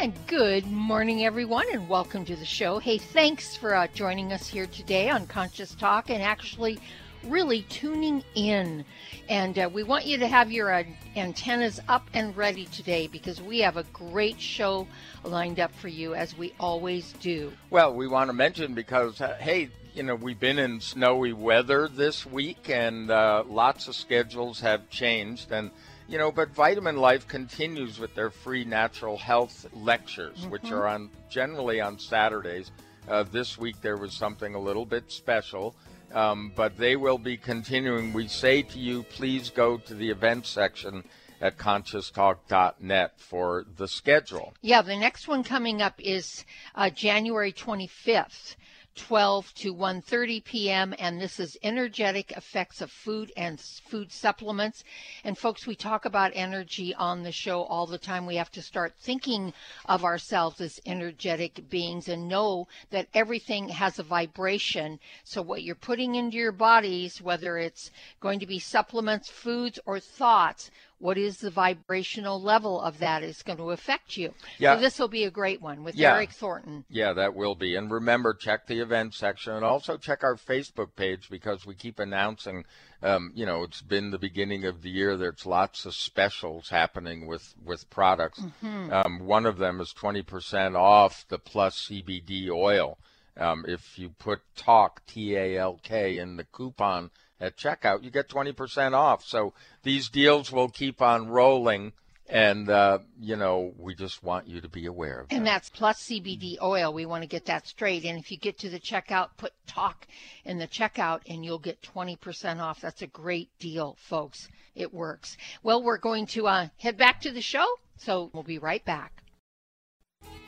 [0.00, 2.78] And good morning, everyone, and welcome to the show.
[2.78, 6.78] Hey, thanks for uh, joining us here today on Conscious Talk and actually
[7.24, 8.86] really tuning in.
[9.28, 10.84] And uh, we want you to have your uh,
[11.16, 14.88] antennas up and ready today because we have a great show
[15.22, 17.52] lined up for you, as we always do.
[17.68, 21.88] Well, we want to mention because, uh, hey, you know, we've been in snowy weather
[21.88, 25.52] this week and uh, lots of schedules have changed.
[25.52, 25.70] And
[26.10, 30.50] you know, but Vitamin Life continues with their free natural health lectures, mm-hmm.
[30.50, 32.72] which are on generally on Saturdays.
[33.08, 35.76] Uh, this week there was something a little bit special,
[36.12, 38.12] um, but they will be continuing.
[38.12, 41.04] We say to you, please go to the event section
[41.40, 44.52] at conscioustalk.net for the schedule.
[44.62, 48.56] Yeah, the next one coming up is uh, January 25th.
[48.96, 50.94] 12 to 1:30 p.m.
[50.98, 54.82] and this is energetic effects of food and food supplements.
[55.22, 58.26] And folks, we talk about energy on the show all the time.
[58.26, 59.52] We have to start thinking
[59.86, 64.98] of ourselves as energetic beings and know that everything has a vibration.
[65.24, 70.00] So what you're putting into your bodies, whether it's going to be supplements, foods or
[70.00, 74.34] thoughts, what is the vibrational level of that is going to affect you.
[74.58, 74.74] Yeah.
[74.74, 76.14] So this will be a great one with yeah.
[76.14, 76.84] Eric Thornton.
[76.90, 77.74] Yeah, that will be.
[77.74, 81.98] And remember, check the event section and also check our Facebook page because we keep
[81.98, 82.64] announcing.
[83.02, 85.16] Um, you know, it's been the beginning of the year.
[85.16, 88.40] There's lots of specials happening with with products.
[88.40, 88.92] Mm-hmm.
[88.92, 92.98] Um, one of them is 20% off the Plus CBD oil.
[93.38, 97.10] Um, if you put Talk T A L K in the coupon
[97.40, 99.24] at checkout, you get 20% off.
[99.24, 101.92] So these deals will keep on rolling.
[102.28, 105.34] And, uh, you know, we just want you to be aware of that.
[105.34, 106.92] And that's plus CBD oil.
[106.92, 108.04] We want to get that straight.
[108.04, 110.06] And if you get to the checkout, put talk
[110.44, 112.80] in the checkout and you'll get 20% off.
[112.80, 114.48] That's a great deal, folks.
[114.76, 115.36] It works.
[115.64, 117.66] Well, we're going to uh, head back to the show.
[117.96, 119.24] So we'll be right back.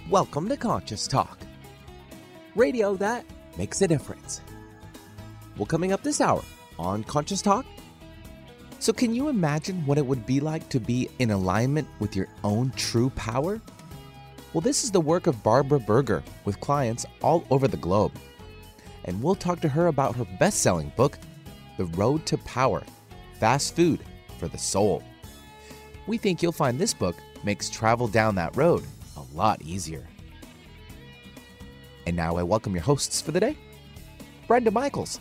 [0.09, 1.39] Welcome to Conscious Talk,
[2.55, 3.25] radio that
[3.57, 4.41] makes a difference.
[5.57, 6.43] Well, coming up this hour,
[6.79, 7.67] on Conscious Talk?
[8.79, 12.29] So, can you imagine what it would be like to be in alignment with your
[12.43, 13.61] own true power?
[14.53, 18.13] Well, this is the work of Barbara Berger with clients all over the globe.
[19.05, 21.19] And we'll talk to her about her best selling book,
[21.79, 22.83] The Road to Power
[23.39, 24.01] Fast Food
[24.39, 25.03] for the Soul.
[26.07, 28.85] We think you'll find this book makes travel down that road
[29.17, 30.07] a lot easier.
[32.07, 33.57] And now I welcome your hosts for the day
[34.49, 35.21] Brenda Michaels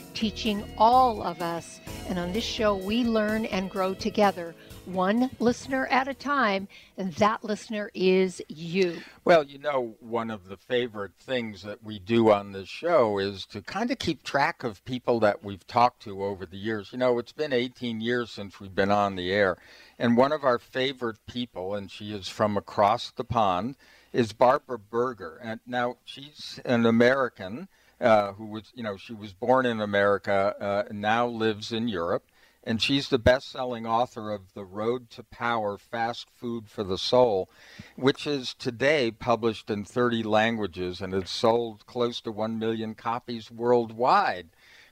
[0.13, 1.79] teaching all of us.
[2.07, 4.55] And on this show, we learn and grow together
[4.85, 6.67] one listener at a time,
[6.97, 8.97] and that listener is you.
[9.23, 13.45] Well, you know, one of the favorite things that we do on this show is
[13.47, 16.89] to kind of keep track of people that we've talked to over the years.
[16.91, 19.57] You know, it's been 18 years since we've been on the air,
[19.99, 23.75] and one of our favorite people, and she is from across the pond,
[24.11, 25.39] is Barbara Berger.
[25.41, 27.67] And now she's an American.
[28.01, 32.23] Uh, who was, you know, she was born in America, uh, now lives in Europe
[32.63, 37.49] and she's the best-selling author of The Road to Power: Fast Food for the Soul,
[37.95, 43.49] which is today published in 30 languages and has sold close to 1 million copies
[43.49, 44.49] worldwide.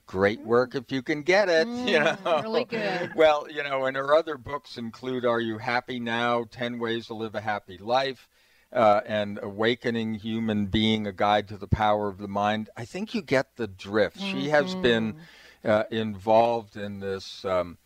[0.08, 2.42] Great work if you can get it, mm, you know.
[2.42, 3.14] Really good.
[3.14, 6.46] Well, you know, and her other books include Are You Happy Now?
[6.50, 8.28] 10 Ways to Live a Happy Life.
[8.72, 12.70] Uh, and Awakening Human Being, A Guide to the Power of the Mind.
[12.78, 14.20] I think you get the drift.
[14.20, 14.40] Mm-hmm.
[14.40, 15.24] She has been mm-hmm
[15.64, 17.78] uh, involved in this, um,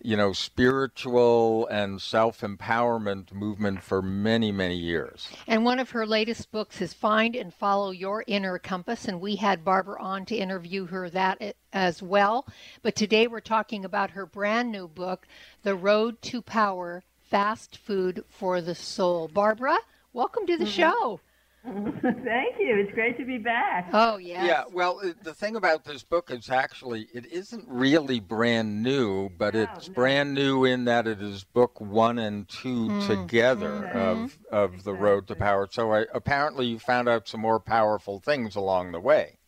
[0.00, 5.28] you know, spiritual and self empowerment movement for many, many years.
[5.46, 9.06] And one of her latest books is Find and Follow Your Inner Compass.
[9.06, 12.46] And we had Barbara on to interview her that as well.
[12.82, 15.26] But today we're talking about her brand new book,
[15.62, 19.28] The Road to Power Fast Food for the Soul.
[19.28, 19.78] Barbara,
[20.12, 20.72] welcome to the mm-hmm.
[20.72, 21.20] show.
[21.64, 22.76] Thank you.
[22.76, 23.88] It's great to be back.
[23.92, 24.44] Oh, yeah.
[24.44, 29.54] Yeah, well, the thing about this book is actually it isn't really brand new, but
[29.54, 29.94] no, it's no.
[29.94, 33.06] brand new in that it is book one and two mm.
[33.06, 33.96] together mm-hmm.
[33.96, 34.92] of of exactly.
[34.92, 35.68] the road to power.
[35.70, 39.38] So I, apparently, you found out some more powerful things along the way.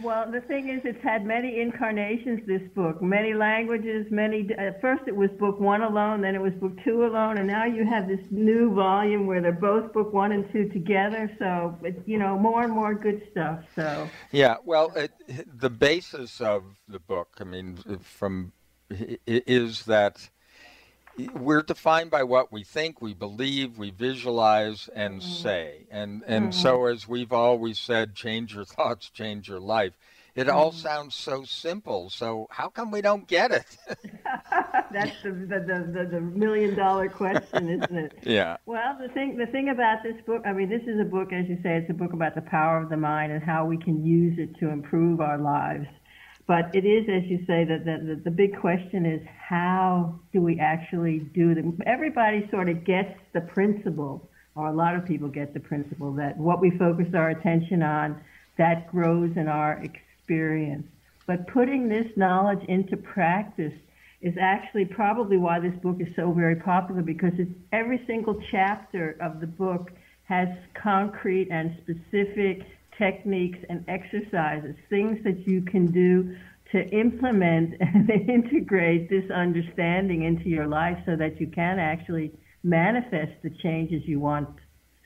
[0.00, 4.48] Well, the thing is, it's had many incarnations, this book, many languages, many.
[4.56, 7.66] At first, it was book one alone, then it was book two alone, and now
[7.66, 11.30] you have this new volume where they're both book one and two together.
[11.38, 13.60] So, you know, more and more good stuff.
[13.76, 14.08] So.
[14.30, 15.12] Yeah, well, it,
[15.60, 18.52] the basis of the book, I mean, from
[19.26, 20.30] is that
[21.34, 25.30] we're defined by what we think, we believe, we visualize, and mm-hmm.
[25.30, 25.86] say.
[25.90, 26.60] And and mm-hmm.
[26.60, 29.92] so, as we've always said, change your thoughts, change your life.
[30.34, 30.56] It mm-hmm.
[30.56, 32.08] all sounds so simple.
[32.08, 33.66] So how come we don't get it?
[34.92, 38.18] That's the the, the the million dollar question, isn't it?
[38.22, 38.56] yeah.
[38.64, 41.48] Well, the thing the thing about this book, I mean, this is a book, as
[41.48, 44.04] you say, it's a book about the power of the mind and how we can
[44.04, 45.86] use it to improve our lives.
[46.46, 50.58] But it is, as you say, that the, the, big question is how do we
[50.58, 51.78] actually do them?
[51.86, 56.36] Everybody sort of gets the principle, or a lot of people get the principle that
[56.36, 58.20] what we focus our attention on,
[58.58, 60.86] that grows in our experience.
[61.26, 63.72] But putting this knowledge into practice
[64.20, 69.16] is actually probably why this book is so very popular because it's every single chapter
[69.20, 69.90] of the book
[70.24, 72.66] has concrete and specific
[72.98, 76.36] techniques and exercises, things that you can do
[76.72, 83.32] to implement and integrate this understanding into your life so that you can actually manifest
[83.42, 84.48] the changes you want.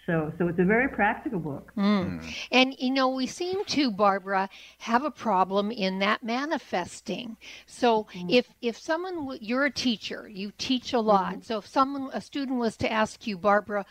[0.07, 1.73] So, so it's a very practical book.
[1.77, 2.25] Mm.
[2.53, 4.49] And you know, we seem to, Barbara,
[4.79, 7.37] have a problem in that manifesting.
[7.67, 8.33] So, mm.
[8.33, 11.33] if if someone, you're a teacher, you teach a lot.
[11.33, 11.43] Mm-hmm.
[11.43, 13.85] So, if someone, a student, was to ask you, Barbara,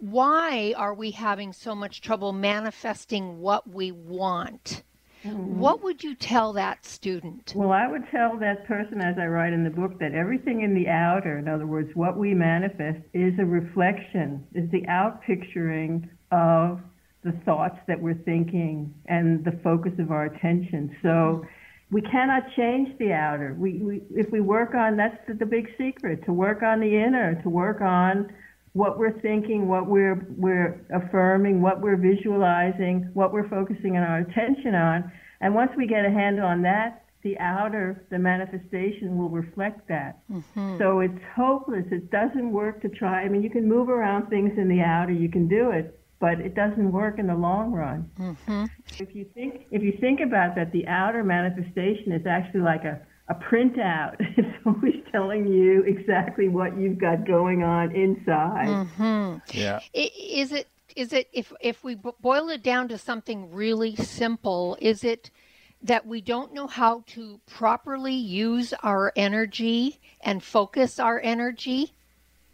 [0.00, 4.82] why are we having so much trouble manifesting what we want?
[5.24, 5.58] Mm-hmm.
[5.58, 7.52] What would you tell that student?
[7.54, 10.74] Well, I would tell that person, as I write in the book, that everything in
[10.74, 16.08] the outer, in other words, what we manifest, is a reflection, is the out picturing
[16.32, 16.80] of
[17.22, 20.96] the thoughts that we're thinking and the focus of our attention.
[21.02, 21.44] So
[21.90, 23.54] we cannot change the outer.
[23.58, 26.96] We, we if we work on that's the, the big secret to work on the
[26.96, 28.32] inner, to work on
[28.72, 34.74] what we're thinking, what we're we're affirming, what we're visualizing, what we're focusing our attention
[34.74, 35.10] on.
[35.40, 40.20] And once we get a handle on that, the outer, the manifestation will reflect that.
[40.30, 40.78] Mm-hmm.
[40.78, 41.84] So it's hopeless.
[41.90, 43.22] It doesn't work to try.
[43.22, 46.40] I mean, you can move around things in the outer, you can do it, but
[46.40, 48.10] it doesn't work in the long run.
[48.18, 48.64] Mm-hmm.
[48.98, 53.00] If you think if you think about that, the outer manifestation is actually like a
[53.30, 54.16] a printout.
[54.36, 58.68] It's always telling you exactly what you've got going on inside.
[58.68, 59.58] Mm-hmm.
[59.58, 59.80] Yeah.
[59.94, 65.04] Is it is it if if we boil it down to something really simple, is
[65.04, 65.30] it
[65.82, 71.94] that we don't know how to properly use our energy and focus our energy?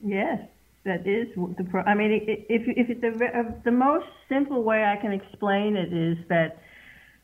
[0.04, 0.40] Yes,
[0.84, 1.64] that is the.
[1.64, 2.12] Pro- I mean,
[2.48, 6.58] if if the uh, the most simple way I can explain it is that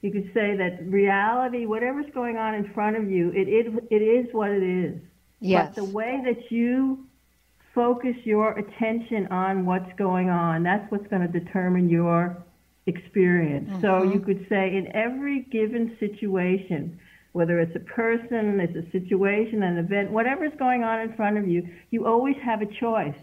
[0.03, 4.03] you could say that reality, whatever's going on in front of you, it, it, it
[4.03, 5.01] is what it is.
[5.41, 5.73] Yes.
[5.75, 7.07] But the way that you
[7.75, 12.37] focus your attention on what's going on, that's what's going to determine your
[12.87, 13.71] experience.
[13.71, 13.81] Mm-hmm.
[13.81, 16.99] So you could say in every given situation,
[17.31, 21.49] whether it's a person, it's a situation, an event, whatever's going on in front of
[21.49, 23.17] you, you always have a choice.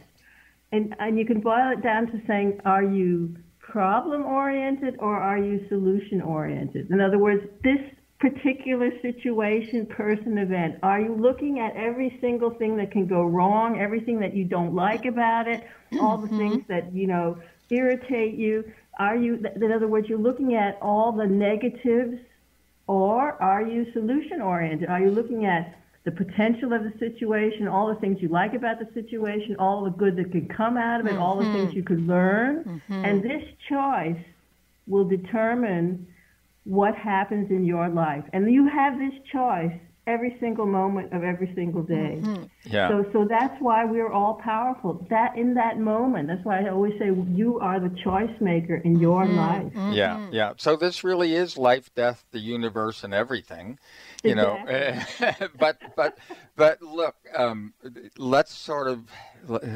[0.71, 3.35] And, and you can boil it down to saying, are you
[3.71, 6.89] problem oriented or are you solution oriented?
[6.89, 7.79] In other words, this
[8.19, 13.79] particular situation, person, event, are you looking at every single thing that can go wrong,
[13.79, 15.63] everything that you don't like about it,
[16.01, 16.37] all the mm-hmm.
[16.37, 17.37] things that, you know,
[17.69, 18.63] irritate you?
[18.97, 22.17] Are you, in other words, you're looking at all the negatives
[22.87, 24.89] or are you solution oriented?
[24.89, 25.75] Are you looking at
[26.09, 29.91] the potential of the situation, all the things you like about the situation, all the
[29.91, 31.21] good that could come out of it, mm-hmm.
[31.21, 31.77] all the things mm-hmm.
[31.77, 32.63] you could learn.
[32.63, 33.05] Mm-hmm.
[33.05, 34.23] And this choice
[34.87, 36.07] will determine
[36.63, 38.23] what happens in your life.
[38.33, 39.71] And you have this choice
[40.07, 42.19] every single moment of every single day.
[42.21, 42.43] Mm-hmm.
[42.65, 42.89] Yeah.
[42.89, 45.05] So so that's why we're all powerful.
[45.11, 46.27] That in that moment.
[46.27, 49.37] That's why I always say you are the choice maker in your mm-hmm.
[49.37, 49.73] life.
[49.73, 49.91] Mm-hmm.
[49.91, 50.53] Yeah, yeah.
[50.57, 53.77] So this really is life, death, the universe, and everything.
[54.23, 55.25] You exactly.
[55.27, 56.17] know, but but
[56.55, 57.73] but look, um,
[58.17, 59.09] let's sort of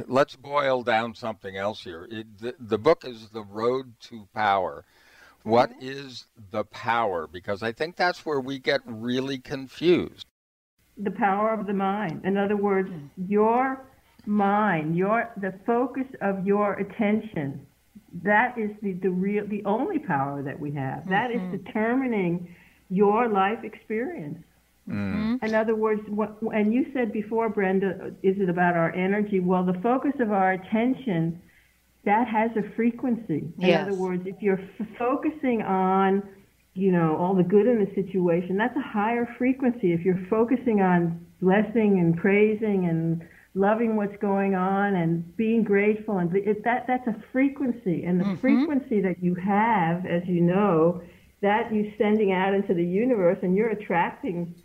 [0.08, 2.08] let's boil down something else here.
[2.12, 4.84] It, the, the book is the road to power.
[5.44, 5.88] What mm-hmm.
[5.90, 7.28] is the power?
[7.28, 10.26] Because I think that's where we get really confused.
[10.98, 12.22] The power of the mind.
[12.24, 13.86] In other words, your
[14.26, 17.66] mind, your the focus of your attention,
[18.24, 21.00] that is the, the real the only power that we have.
[21.00, 21.10] Mm-hmm.
[21.12, 21.64] That is mm-hmm.
[21.64, 22.56] determining
[22.94, 24.40] your life experience.
[24.88, 25.42] Mm.
[25.44, 29.40] In other words, what, and you said before, Brenda, is it about our energy?
[29.40, 31.42] Well, the focus of our attention
[32.06, 33.54] that has a frequency.
[33.60, 33.88] In yes.
[33.88, 36.22] other words, if you're f- focusing on,
[36.74, 39.94] you know, all the good in the situation, that's a higher frequency.
[39.94, 43.22] If you're focusing on blessing and praising and
[43.56, 48.24] loving what's going on and being grateful and it, that that's a frequency and the
[48.26, 48.42] mm-hmm.
[48.42, 51.02] frequency that you have as you know
[51.44, 54.56] that you're sending out into the universe and you're attracting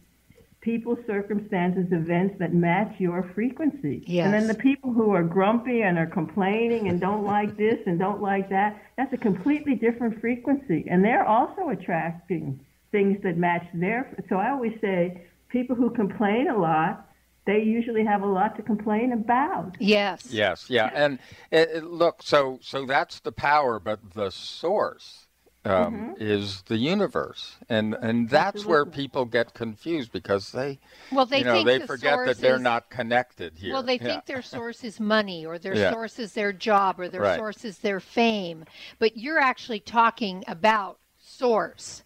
[0.61, 4.25] people circumstances events that match your frequency yes.
[4.25, 7.99] and then the people who are grumpy and are complaining and don't like this and
[7.99, 12.58] don't like that that's a completely different frequency and they're also attracting
[12.90, 17.04] things that match their so i always say people who complain a lot
[17.47, 19.75] they usually have a lot to complain about.
[19.80, 20.26] Yes.
[20.30, 20.68] Yes.
[20.68, 20.90] Yeah.
[20.92, 21.18] And
[21.50, 25.27] it, it, look, so so that's the power, but the source
[25.64, 26.12] um, mm-hmm.
[26.18, 28.70] is the universe, and and that's Absolutely.
[28.70, 30.78] where people get confused because they,
[31.12, 33.72] well, they you know, they the forget that they're is, not connected here.
[33.72, 34.04] Well, they yeah.
[34.04, 35.90] think their source is money, or their yeah.
[35.90, 37.36] source is their job, or their right.
[37.36, 38.64] source is their fame.
[38.98, 42.02] But you're actually talking about source.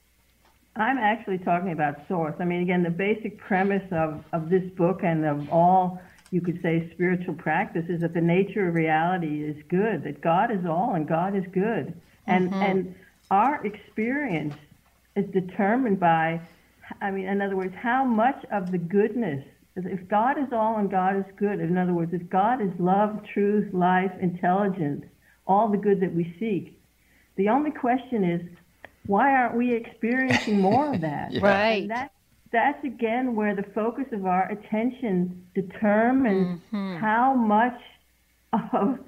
[0.74, 2.34] I'm actually talking about source.
[2.40, 6.62] I mean, again, the basic premise of, of this book and of all, you could
[6.62, 10.94] say, spiritual practice is that the nature of reality is good, that God is all
[10.94, 11.92] and God is good.
[12.26, 12.62] And, mm-hmm.
[12.62, 12.94] and
[13.32, 14.54] our experience
[15.16, 16.38] is determined by,
[17.00, 19.42] I mean, in other words, how much of the goodness,
[19.74, 23.20] if God is all and God is good, in other words, if God is love,
[23.32, 25.06] truth, life, intelligence,
[25.46, 26.78] all the good that we seek,
[27.36, 28.42] the only question is,
[29.06, 31.32] why aren't we experiencing more of that?
[31.32, 31.40] yeah.
[31.42, 31.88] Right.
[31.88, 32.12] That,
[32.52, 36.98] that's again where the focus of our attention determines mm-hmm.
[36.98, 37.80] how much
[38.52, 38.98] of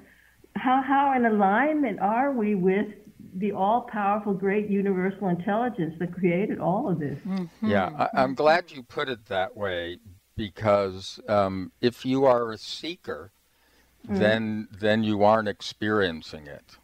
[0.55, 2.87] how how in alignment are we with
[3.35, 7.19] the all-powerful great universal intelligence that created all of this.
[7.25, 7.69] Mm-hmm.
[7.69, 9.99] Yeah, I, am glad you put it that way
[10.37, 13.31] because um, if you are a seeker,
[14.05, 14.19] mm-hmm.
[14.19, 16.77] then then you aren't experiencing it.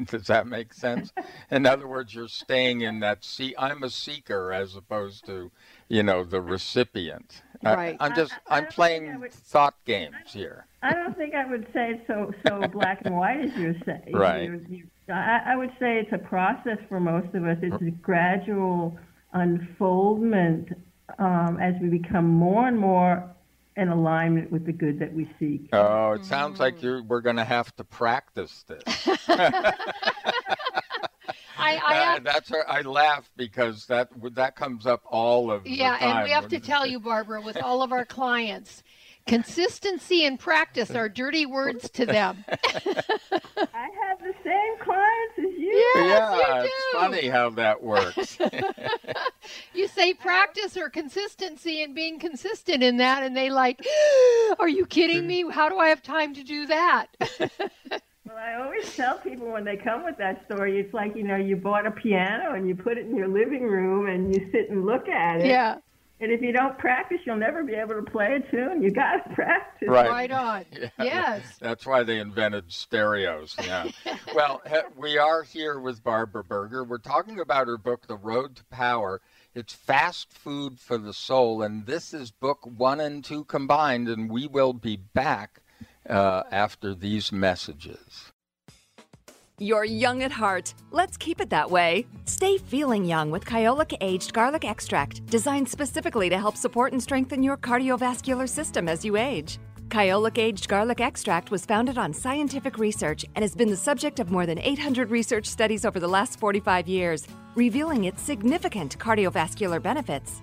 [0.04, 1.12] Does that make sense?
[1.50, 3.54] in other words, you're staying in that see.
[3.58, 5.50] I'm a seeker as opposed to,
[5.88, 7.42] you know, the recipient.
[7.62, 7.96] Right.
[8.00, 10.66] I, am just I, am playing would, thought games here.
[10.82, 14.12] I don't think I would say so so black and white as you're saying.
[14.12, 14.44] Right.
[14.44, 17.58] You, you, I, I would say it's a process for most of us.
[17.62, 18.98] It's a gradual
[19.32, 20.68] unfoldment
[21.18, 23.30] um, as we become more and more
[23.76, 25.68] in alignment with the good that we seek.
[25.72, 29.08] Oh, it sounds like you're, we're going to have to practice this.
[31.58, 35.96] I, I have, that's I laugh because that that comes up all of the yeah,
[36.00, 38.82] and we have to tell you, Barbara, with all of our clients,
[39.26, 42.44] consistency and practice are dirty words to them.
[42.48, 44.95] I have the same clients as you.
[45.76, 48.38] Yes, yeah, you it's funny how that works.
[49.74, 53.84] you say practice or consistency and being consistent in that, and they like,
[54.58, 55.44] are you kidding me?
[55.50, 57.06] How do I have time to do that?
[58.26, 61.36] Well, I always tell people when they come with that story, it's like, you know,
[61.36, 64.68] you bought a piano and you put it in your living room and you sit
[64.68, 65.46] and look at it.
[65.46, 65.76] Yeah.
[66.18, 68.82] And if you don't practice, you'll never be able to play a tune.
[68.82, 69.88] You got to practice.
[69.88, 70.08] Right.
[70.08, 70.64] Right on.
[70.72, 71.04] Yeah.
[71.04, 71.42] Yes.
[71.60, 73.54] That's why they invented stereos.
[73.62, 73.90] Yeah.
[74.34, 74.62] well,
[74.96, 76.84] we are here with Barbara Berger.
[76.84, 79.20] We're talking about her book, The Road to Power.
[79.54, 84.08] It's fast food for the soul, and this is book one and two combined.
[84.08, 85.60] And we will be back
[86.08, 88.32] uh, after these messages.
[89.58, 90.74] You're young at heart.
[90.90, 92.06] Let's keep it that way.
[92.26, 97.42] Stay feeling young with Kyolic Aged Garlic Extract, designed specifically to help support and strengthen
[97.42, 99.58] your cardiovascular system as you age.
[99.88, 104.30] Kyolic Aged Garlic Extract was founded on scientific research and has been the subject of
[104.30, 110.42] more than 800 research studies over the last 45 years, revealing its significant cardiovascular benefits.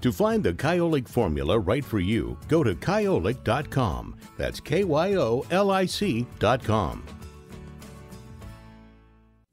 [0.00, 4.16] To find the Kyolic formula right for you, go to kyolic.com.
[4.36, 7.04] That's K Y O L I C.com.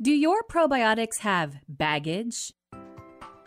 [0.01, 2.53] Do your probiotics have baggage?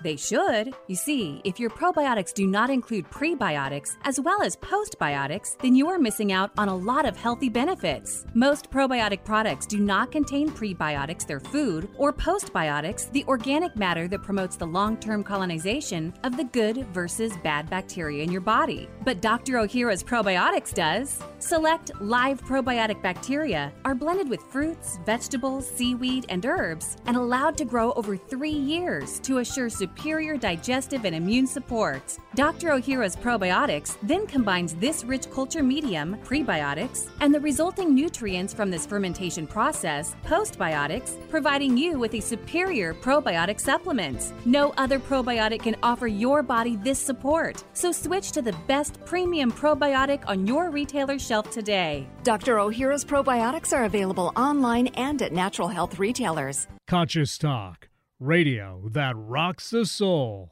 [0.02, 0.74] They should.
[0.86, 5.88] You see, if your probiotics do not include prebiotics as well as postbiotics, then you
[5.88, 8.24] are missing out on a lot of healthy benefits.
[8.34, 14.22] Most probiotic products do not contain prebiotics, their food, or postbiotics, the organic matter that
[14.22, 18.88] promotes the long term colonization of the good versus bad bacteria in your body.
[19.04, 19.54] But Dr.
[19.54, 21.20] Ohhira's probiotics does.
[21.40, 27.64] Select live probiotic bacteria are blended with fruits, vegetables, seaweed, and herbs and allowed to
[27.64, 32.18] grow over three years to assure superior digestive and immune support.
[32.34, 32.68] Dr.
[32.68, 38.86] Ohhira's probiotics then combines this rich culture medium, prebiotics, and the resulting nutrients from this
[38.86, 44.32] fermentation process, postbiotics, providing you with a superior probiotic supplement.
[44.44, 49.50] No other probiotic can offer your body this support, so switch to the best premium
[49.50, 52.06] probiotic on your retailer shelf today.
[52.24, 52.56] Dr.
[52.56, 56.66] Ohhira's probiotics are available online and at natural health retailers.
[56.86, 57.87] Conscious Talk,
[58.20, 60.50] radio that rocks the soul.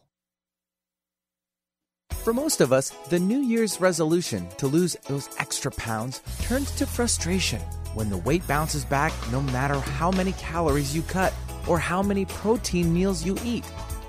[2.13, 6.87] For most of us, the New Year's resolution to lose those extra pounds turns to
[6.87, 7.61] frustration
[7.95, 11.35] when the weight bounces back no matter how many calories you cut
[11.67, 13.65] or how many protein meals you eat.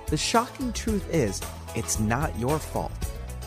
[0.08, 1.42] The shocking truth is,
[1.76, 2.92] it's not your fault.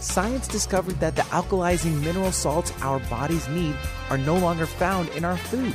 [0.01, 3.77] Science discovered that the alkalizing mineral salts our bodies need
[4.09, 5.75] are no longer found in our food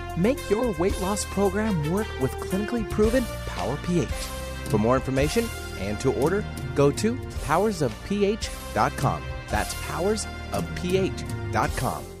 [0.17, 4.09] Make your weight loss program work with clinically proven Power pH.
[4.69, 5.45] For more information
[5.79, 9.23] and to order, go to powersofph.com.
[9.49, 12.20] That's powersofph.com.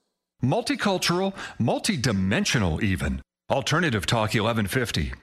[0.43, 3.21] Multicultural, multidimensional, even.
[3.51, 5.13] Alternative Talk 1150.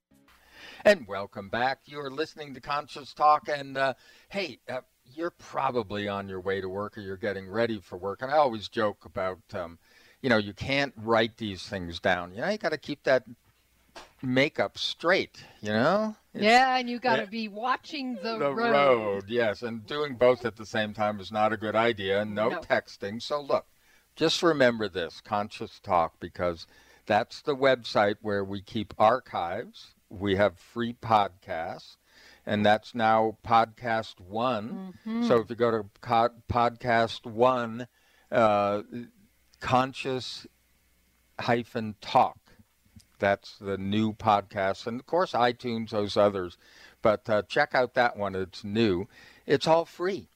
[0.85, 1.81] And welcome back.
[1.87, 3.49] You're listening to Conscious Talk.
[3.49, 3.95] And uh,
[4.29, 8.23] hey, uh, you're probably on your way to work or you're getting ready for work.
[8.23, 9.81] And I always joke about, um,
[10.23, 12.33] you know, you can't write these things down.
[12.33, 13.25] You know, you got to keep that
[14.23, 16.15] makeup straight, you know?
[16.33, 18.71] It's, yeah, and you got to be watching the, the road.
[18.71, 19.25] road.
[19.27, 22.25] Yes, and doing both at the same time is not a good idea.
[22.25, 22.61] No, no.
[22.61, 23.21] texting.
[23.21, 23.67] So look,
[24.19, 26.67] just remember this Conscious Talk, because
[27.07, 29.95] that's the website where we keep archives.
[30.11, 31.97] We have free podcasts,
[32.45, 34.95] and that's now Podcast One.
[35.07, 35.29] Mm-hmm.
[35.29, 37.87] So if you go to co- Podcast One,
[38.33, 38.83] uh,
[39.61, 40.49] Conscious
[41.39, 42.39] hyphen Talk,
[43.21, 44.89] that's the new podcast.
[44.89, 46.59] And of course, iTunes, those others.
[47.03, 49.07] But uh, check out that one, it's new.
[49.47, 50.29] It's all free.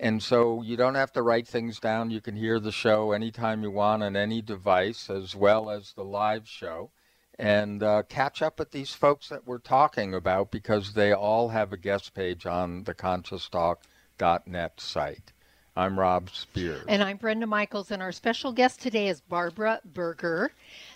[0.00, 2.10] And so you don't have to write things down.
[2.10, 6.04] You can hear the show anytime you want on any device, as well as the
[6.04, 6.90] live show,
[7.38, 11.72] and uh, catch up with these folks that we're talking about because they all have
[11.72, 15.32] a guest page on the conscioustalk.net site.
[15.76, 16.84] I'm Rob Spears.
[16.88, 20.50] And I'm Brenda Michaels, and our special guest today is Barbara Berger.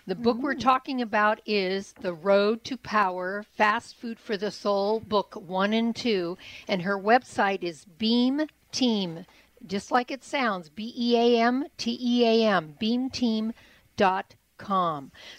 [0.09, 4.99] The book we're talking about is The Road to Power Fast Food for the Soul,
[4.99, 6.37] Book 1 and 2.
[6.67, 9.25] And her website is Beam Team,
[9.67, 13.53] just like it sounds, B E A M T E A M, beamteam.com.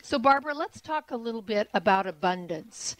[0.01, 2.95] So, Barbara, let's talk a little bit about abundance.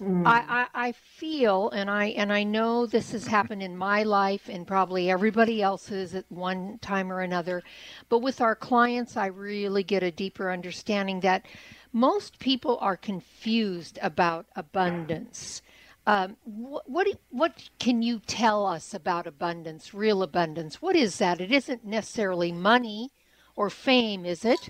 [0.00, 0.26] Mm.
[0.26, 4.48] I, I, I, feel and I and I know this has happened in my life
[4.48, 7.62] and probably everybody else's at one time or another,
[8.08, 11.46] but with our clients I really get a deeper understanding that
[11.92, 15.62] most people are confused about abundance.
[16.06, 20.82] Um, what, what what can you tell us about abundance, real abundance?
[20.82, 21.40] What is that?
[21.40, 23.10] It isn't necessarily money
[23.56, 24.68] or fame, is it?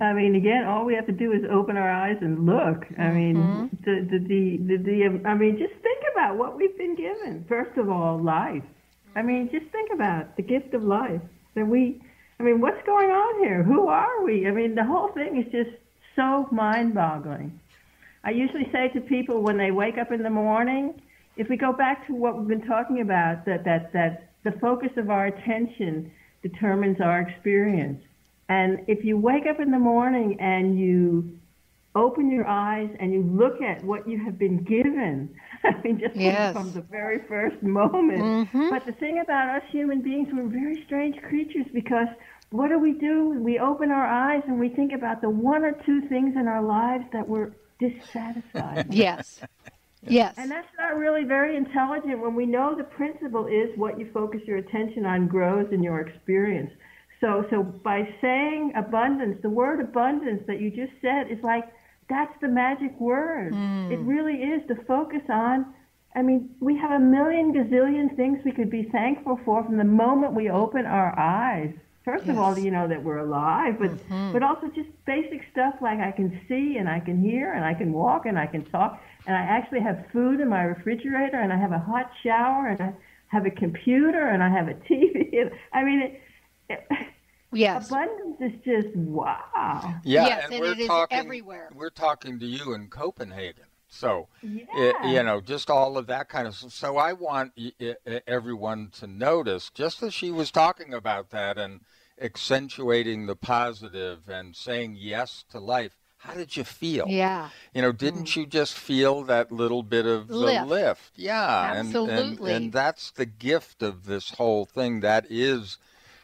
[0.00, 2.86] I mean, again, all we have to do is open our eyes and look.
[2.98, 3.66] I mean, Mm-hmm.
[3.84, 7.44] the, the, the, the, the, I mean, just think about what we've been given.
[7.48, 8.64] First of all, life.
[9.16, 11.20] I mean, just think about the gift of life.
[11.54, 12.00] That we,
[12.38, 13.62] I mean, what's going on here?
[13.62, 14.46] Who are we?
[14.46, 15.76] I mean, the whole thing is just
[16.14, 17.58] so mind-boggling.
[18.24, 21.00] I usually say to people when they wake up in the morning,
[21.36, 24.90] if we go back to what we've been talking about, that, that, that the focus
[24.96, 26.10] of our attention
[26.42, 28.02] determines our experience.
[28.48, 31.38] And if you wake up in the morning and you
[31.94, 35.28] open your eyes and you look at what you have been given,
[35.64, 36.52] I mean, just from- Yes.
[36.52, 38.48] from the very first moment.
[38.52, 38.70] Mhm.
[38.70, 42.08] But the thing about us human beings, we're very strange creatures because
[42.50, 43.30] what do we do?
[43.30, 46.62] We open our eyes and we think about the one or two things in our
[46.62, 48.92] lives that we're dissatisfied.
[48.92, 49.40] Yes.
[50.02, 50.34] Yes.
[50.38, 54.40] And that's not really very intelligent when we know the principle is what you focus
[54.46, 56.70] your attention on grows in your experience.
[57.20, 61.64] So, so by saying abundance, the word abundance that you just said is like,
[62.08, 63.52] that's the magic word.
[63.52, 63.92] Hmm.
[63.92, 65.66] It really is to focus on.
[66.14, 69.84] I mean, we have a million gazillion things we could be thankful for from the
[69.84, 71.72] moment we open our eyes.
[72.04, 72.64] First of all, Yes.
[72.64, 74.32] you know that we're alive, but mm-hmm.
[74.32, 77.74] but also just basic stuff like I can see and I can hear and I
[77.74, 81.52] can walk and I can talk and I actually have food in my refrigerator and
[81.52, 82.92] I have a hot shower and I
[83.28, 85.50] have a computer and I have a TV.
[85.72, 86.20] I mean, it,
[86.68, 86.88] it,
[87.52, 87.88] yes.
[87.88, 89.94] abundance is just wow.
[90.04, 91.70] Yeah, Yes, and, and we're it is talking everywhere.
[91.74, 95.06] We're talking to you in Copenhagen, so Yeah.
[95.06, 96.72] you know, just all of that kind of stuff.
[96.72, 97.52] So I want
[98.26, 101.80] everyone to notice, just as she was talking about that and
[102.20, 105.96] accentuating the positive and saying yes to life.
[106.18, 107.06] How did you feel?
[107.08, 107.48] Yeah.
[107.74, 110.66] You know, didn't you just feel that little bit of the Lift.
[110.66, 111.12] lift?
[111.16, 112.52] Yeah, and- Absolutely.
[112.52, 115.00] And, and that's the gift of this whole thing.
[115.00, 115.78] That is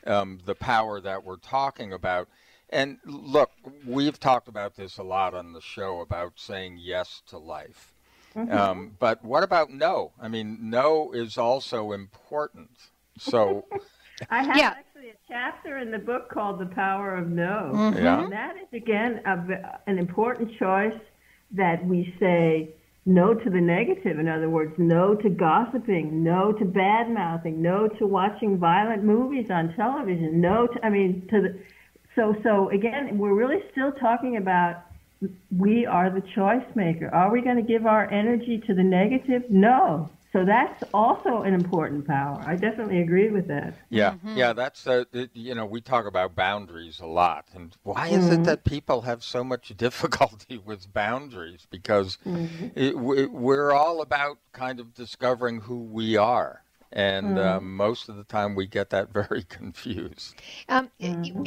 [0.07, 2.29] um, the power that we're talking about.
[2.70, 3.50] And look,
[3.87, 7.92] we've talked about this a lot on the show about saying yes to life.
[8.50, 10.12] Um, but what about no?
[10.20, 12.68] I mean, no is also important.
[13.18, 13.64] So,
[14.31, 14.74] I have Yeah.
[14.76, 17.70] actually a chapter in the book called The Power of No.
[17.96, 18.24] Yeah.
[18.24, 19.55] And that is, again, a, v-
[19.87, 20.98] an important choice
[21.52, 22.74] that we say
[23.07, 24.18] no to the negative.
[24.18, 29.48] In other words, no to gossiping, no to bad mouthing, no to watching violent movies
[29.50, 31.59] on television, no to, I mean, to the,
[32.16, 34.83] so, so again, we're really still talking about
[35.57, 37.09] we are the choice maker.
[37.14, 39.44] Are we going to give our energy to the negative?
[39.48, 40.11] No.
[40.33, 42.42] So that's also an important power.
[42.46, 43.72] I definitely agree with that.
[43.88, 44.37] yeah, Mm-hmm.
[44.37, 48.44] yeah, that's uh, you know, we talk about boundaries a lot, and why is it
[48.44, 51.66] that people have so much difficulty with boundaries?
[51.70, 52.18] Because
[52.74, 56.62] it, we, we're all about kind of discovering who we are,
[56.97, 60.37] and uh, most of the time we get that very confused.
[60.69, 60.91] Um,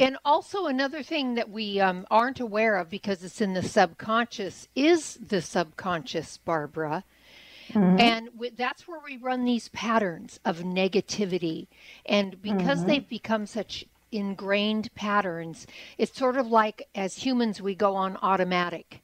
[0.00, 4.68] And also, another thing that we um, aren't aware of because it's in the subconscious
[4.76, 7.04] is the subconscious, Barbara.
[7.98, 11.68] And w- that's where we run these patterns of negativity.
[12.06, 15.66] And because they've become such ingrained patterns,
[15.98, 19.02] it's sort of like as humans, we go on automatic.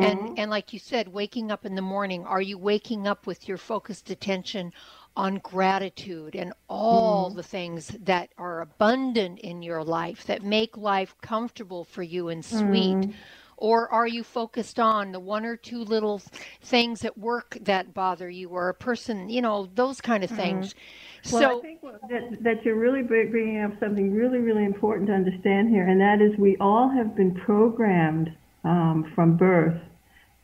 [0.00, 3.48] And, and like you said, waking up in the morning, are you waking up with
[3.48, 4.72] your focused attention
[5.16, 7.36] on gratitude and all mm-hmm.
[7.36, 12.44] the things that are abundant in your life that make life comfortable for you and
[12.44, 12.96] sweet?
[12.96, 13.10] Mm-hmm.
[13.60, 16.22] Or are you focused on the one or two little
[16.62, 20.40] things at work that bother you, or a person, you know, those kind of mm-hmm.
[20.40, 20.74] things?
[21.30, 25.12] Well, so, I think that, that you're really bringing up something really, really important to
[25.12, 29.78] understand here, and that is we all have been programmed um, from birth,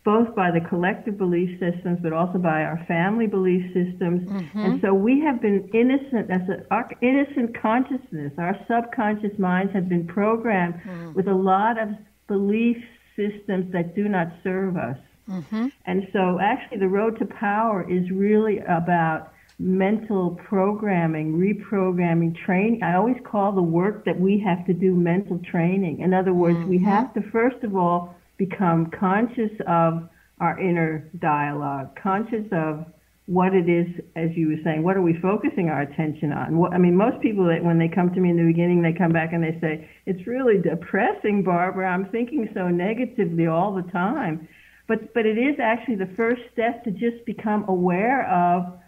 [0.07, 4.27] both by the collective belief systems, but also by our family belief systems.
[4.29, 4.59] Mm-hmm.
[4.59, 9.89] And so we have been innocent, as a, our innocent consciousness, our subconscious minds have
[9.89, 11.13] been programmed mm.
[11.15, 11.89] with a lot of
[12.29, 12.77] belief
[13.17, 14.97] systems that do not serve us.
[15.29, 15.67] Mm-hmm.
[15.87, 22.85] And so, actually, the road to power is really about mental programming, reprogramming, training.
[22.85, 25.99] I always call the work that we have to do mental training.
[25.99, 26.87] In other words, we mm-hmm.
[26.87, 30.09] have to, first of all, become conscious of
[30.41, 32.87] our inner dialogue, conscious of
[33.27, 36.57] what it is, as you were saying, what are we focusing our attention on?
[36.59, 38.93] What, I mean, most people that when they come to me in the beginning, they
[38.93, 41.89] come back and they say, it's really depressing, Barbara.
[41.89, 44.47] I'm thinking so negatively all the time.
[44.87, 48.79] But, but it is actually the first step to just become aware of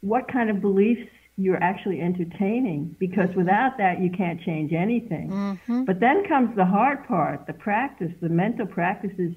[0.00, 5.58] what kind of beliefs you're actually entertaining because without that you can't change anything.
[5.84, 9.34] But then comes the hard part, the practice, the mental practices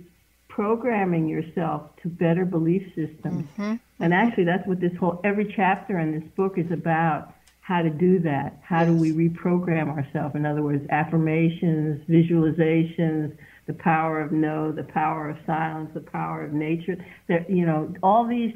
[0.47, 3.45] programming yourself to better belief systems.
[3.57, 3.75] Mm-hmm.
[3.99, 7.33] And actually, that's what this whole every chapter in this book is about.
[7.61, 8.59] How to do that?
[8.63, 8.87] How yes.
[8.87, 10.35] do we reprogram ourselves?
[10.35, 16.45] In other words, affirmations, visualizations, the power of no, the power of silence, the power
[16.45, 16.97] of nature.
[17.27, 18.55] That you know, all these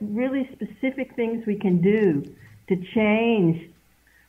[0.00, 2.24] really specific things we can do
[2.68, 3.70] to change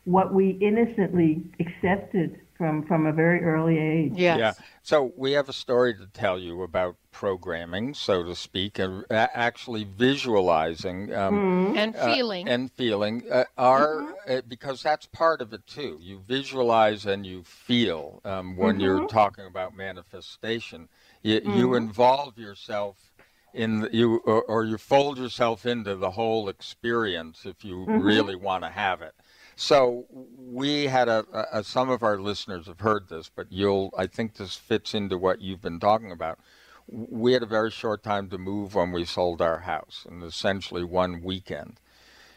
[0.05, 4.13] what we innocently accepted from from a very early age.
[4.15, 4.37] Yes.
[4.37, 4.53] Yeah.
[4.83, 9.83] So we have a story to tell you about programming, so to speak, and actually
[9.83, 11.77] visualizing um, mm-hmm.
[11.77, 14.31] and feeling uh, and feeling uh, are mm-hmm.
[14.31, 15.97] uh, because that's part of it too.
[16.01, 18.81] You visualize and you feel um, when mm-hmm.
[18.81, 20.87] you're talking about manifestation.
[21.23, 21.75] You, you mm-hmm.
[21.75, 23.10] involve yourself
[23.53, 27.99] in the, you or, or, you fold yourself into the whole experience if you mm-hmm.
[27.99, 29.13] really want to have it.
[29.55, 30.05] So
[30.37, 34.35] we had a, a, some of our listeners have heard this, but you'll I think
[34.35, 36.39] this fits into what you've been talking about.
[36.87, 40.83] We had a very short time to move when we sold our house, and essentially
[40.83, 41.79] one weekend.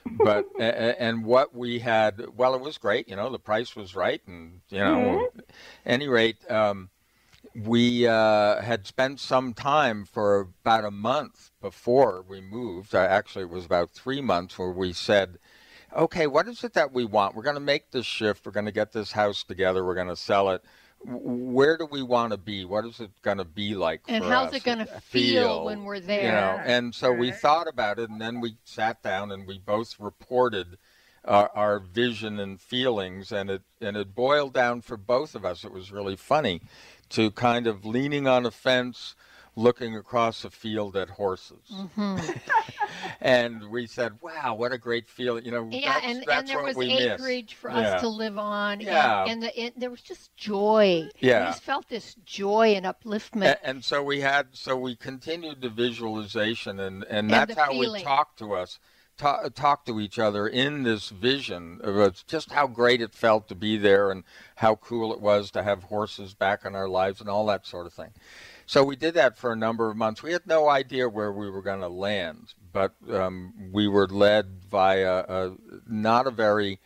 [0.04, 3.08] But and what we had, well, it was great.
[3.08, 5.40] You know, the price was right, and you know, mm-hmm.
[5.86, 6.38] any rate.
[6.50, 6.90] Um,
[7.54, 12.94] we uh, had spent some time for about a month before we moved.
[12.94, 15.38] Uh, actually, it was about three months where we said,
[15.94, 17.36] okay, what is it that we want?
[17.36, 18.44] We're going to make this shift.
[18.44, 19.84] We're going to get this house together.
[19.84, 20.64] We're going to sell it.
[21.06, 22.64] Where do we want to be?
[22.64, 24.00] What is it going to be like?
[24.08, 24.54] And how's us?
[24.54, 26.24] it going to feel, when we're there?
[26.24, 29.58] You know, and so we thought about it, and then we sat down and we
[29.58, 30.78] both reported
[31.26, 35.62] our, our vision and feelings, and it and it boiled down for both of us.
[35.62, 36.62] It was really funny
[37.10, 39.14] to kind of leaning on a fence,
[39.56, 41.70] looking across a field at horses.
[41.72, 42.18] Mm-hmm.
[43.20, 45.44] and we said, wow, what a great feeling.
[45.44, 47.58] You know, yeah, that's, and, that's and there was acreage miss.
[47.58, 47.76] for yeah.
[47.76, 48.80] us to live on.
[48.80, 49.22] Yeah.
[49.22, 51.08] And, and the, it, there was just joy.
[51.20, 51.40] Yeah.
[51.40, 53.46] We just felt this joy and upliftment.
[53.46, 57.70] And, and so we had, so we continued the visualization, and, and, and that's how
[57.70, 57.92] feeling.
[57.92, 58.78] we talked to us.
[59.16, 63.76] Talk, to each other in this vision of just how great it felt to be
[63.76, 64.24] there and
[64.56, 67.86] how cool it was to have horses back in our lives and all that sort
[67.86, 68.10] of thing.
[68.66, 70.22] So we did that for a number of months.
[70.22, 74.62] We had no idea where we were going to land, but um, we were led
[74.70, 75.52] via a,
[75.86, 76.80] not a very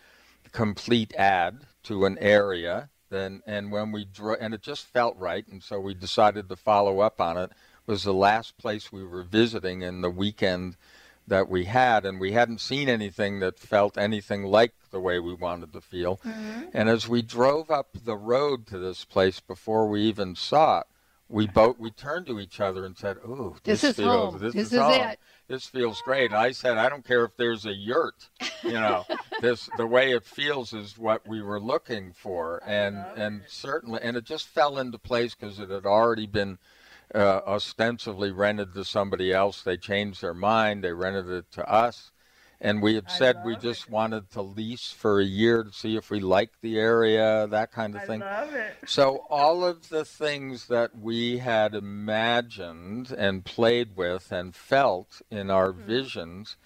[0.52, 2.90] complete ad to an area.
[3.10, 6.56] Then, and when we drew, and it just felt right, and so we decided to
[6.56, 7.52] follow up on it.
[7.86, 10.76] Was the last place we were visiting in the weekend
[11.28, 15.34] that we had, and we hadn't seen anything that felt anything like the way we
[15.34, 16.18] wanted to feel.
[16.24, 16.62] Mm-hmm.
[16.72, 20.86] And as we drove up the road to this place before we even saw it,
[21.28, 24.40] we both we turned to each other and said, "Ooh, this, this is feels home.
[24.40, 24.92] this, this is, is home.
[24.92, 25.20] it.
[25.46, 28.30] This feels great." And I said, "I don't care if there's a yurt,
[28.62, 29.04] you know,
[29.42, 34.16] this the way it feels is what we were looking for." And and certainly, and
[34.16, 36.58] it just fell into place because it had already been
[37.14, 39.62] uh, ostensibly rented to somebody else.
[39.62, 40.84] They changed their mind.
[40.84, 42.10] They rented it to us.
[42.60, 43.90] And we had said we just it.
[43.90, 47.94] wanted to lease for a year to see if we liked the area, that kind
[47.94, 48.20] of thing.
[48.20, 48.74] I love it.
[48.84, 55.50] So all of the things that we had imagined and played with and felt in
[55.50, 55.86] our mm-hmm.
[55.86, 56.56] visions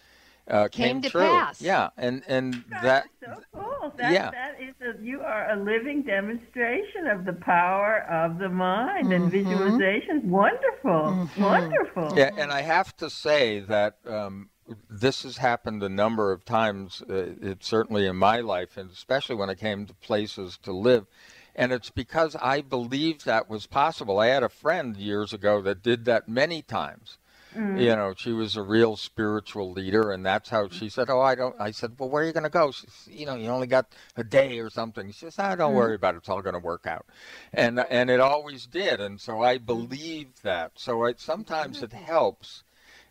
[0.48, 1.20] uh, came, came to true.
[1.20, 1.60] pass.
[1.60, 3.92] Yeah, and and That's that so cool.
[3.96, 4.30] That, yeah.
[4.30, 9.24] that is a, you are a living demonstration of the power of the mind mm-hmm.
[9.24, 10.24] and visualizations.
[10.24, 11.42] Wonderful, mm-hmm.
[11.42, 12.12] wonderful.
[12.16, 13.96] Yeah, and I have to say that.
[14.06, 14.48] Um,
[14.88, 17.02] this has happened a number of times.
[17.10, 21.06] Uh, it certainly in my life, and especially when it came to places to live.
[21.54, 24.18] And it's because I believed that was possible.
[24.18, 27.18] I had a friend years ago that did that many times.
[27.56, 27.80] Mm.
[27.80, 31.34] You know, she was a real spiritual leader, and that's how she said, "Oh, I
[31.34, 33.48] don't." I said, "Well, where are you going to go?" She said, "You know, you
[33.48, 33.86] only got
[34.16, 35.76] a day or something." She says, "I don't mm.
[35.76, 37.04] worry about it; it's all going to work out,"
[37.52, 39.00] and and it always did.
[39.00, 40.72] And so I believed that.
[40.76, 42.62] So I, sometimes it helps,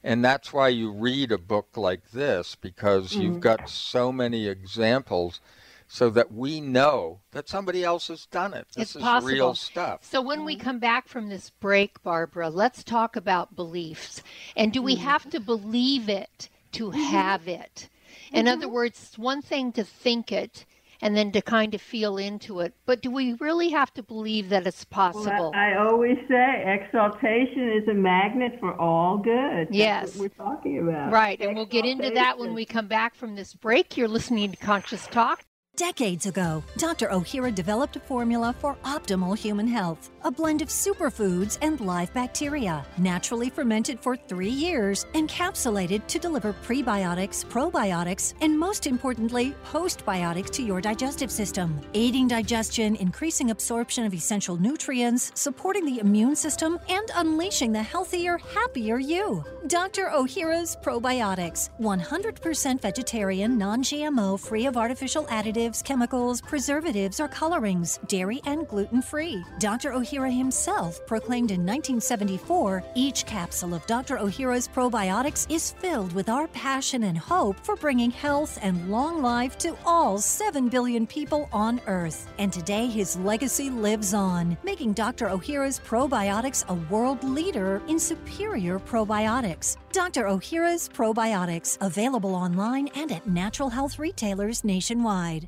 [0.03, 3.21] and that's why you read a book like this because mm.
[3.21, 5.39] you've got so many examples
[5.93, 8.65] so that we know that somebody else has done it.
[8.73, 9.33] This it's is possible.
[9.33, 9.99] real stuff.
[10.03, 14.23] So when we come back from this break, Barbara, let's talk about beliefs.
[14.55, 15.03] And do we mm-hmm.
[15.03, 16.97] have to believe it to mm-hmm.
[16.97, 17.89] have it?
[18.31, 18.53] In mm-hmm.
[18.53, 20.65] other words, it's one thing to think it
[21.01, 22.73] and then to kind of feel into it.
[22.85, 25.51] But do we really have to believe that it's possible?
[25.51, 29.67] Well, I, I always say exaltation is a magnet for all good.
[29.71, 30.15] Yes.
[30.15, 31.11] we're talking about.
[31.11, 31.41] Right.
[31.41, 33.97] And we'll get into that when we come back from this break.
[33.97, 35.43] You're listening to Conscious Talk.
[35.77, 37.07] Decades ago, Dr.
[37.07, 42.85] Ohhira developed a formula for optimal human health a blend of superfoods and live bacteria,
[42.97, 50.63] naturally fermented for three years, encapsulated to deliver prebiotics, probiotics, and most importantly, postbiotics to
[50.63, 57.09] your digestive system, aiding digestion, increasing absorption of essential nutrients, supporting the immune system, and
[57.15, 59.43] unleashing the healthier, happier you.
[59.67, 60.07] Dr.
[60.07, 68.41] Ohhira's Probiotics, 100% vegetarian, non GMO, free of artificial additives, chemicals, preservatives, or colorings, dairy
[68.45, 69.43] and gluten free.
[69.59, 69.91] Dr.
[69.91, 74.17] Ohhira himself proclaimed in 1974 each capsule of Dr.
[74.17, 79.57] Ohhira's probiotics is filled with our passion and hope for bringing health and long life
[79.59, 82.27] to all 7 billion people on Earth.
[82.39, 85.27] And today his legacy lives on, making Dr.
[85.27, 89.77] Ohhira's probiotics a world leader in superior probiotics.
[89.91, 90.23] Dr.
[90.23, 95.47] Ohhira's probiotics, available online and at natural health retailers nationwide.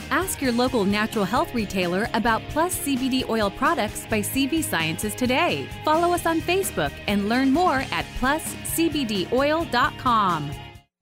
[0.11, 5.69] Ask your local natural health retailer about Plus CBD oil products by CV Sciences today.
[5.85, 10.51] Follow us on Facebook and learn more at pluscbdoil.com.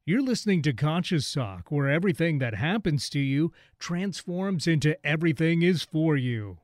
[0.06, 5.82] You're listening to Conscious Talk, where everything that happens to you transforms into everything is
[5.82, 6.60] for you.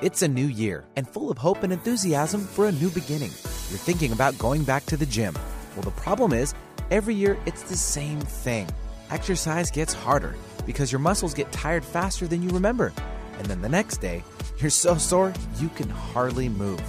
[0.00, 3.32] It's a new year and full of hope and enthusiasm for a new beginning.
[3.68, 5.36] You're thinking about going back to the gym.
[5.74, 6.54] Well, the problem is,
[6.90, 8.66] every year it's the same thing.
[9.10, 10.34] Exercise gets harder
[10.66, 12.92] because your muscles get tired faster than you remember.
[13.38, 14.22] And then the next day,
[14.58, 16.80] you're so sore you can hardly move.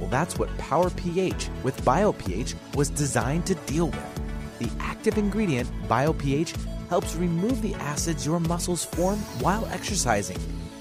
[0.00, 4.20] Well, that's what Power pH with BioPH was designed to deal with.
[4.58, 6.56] The active ingredient, BioPH,
[6.88, 10.38] helps remove the acids your muscles form while exercising,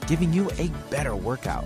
[0.08, 1.66] giving you a better workout.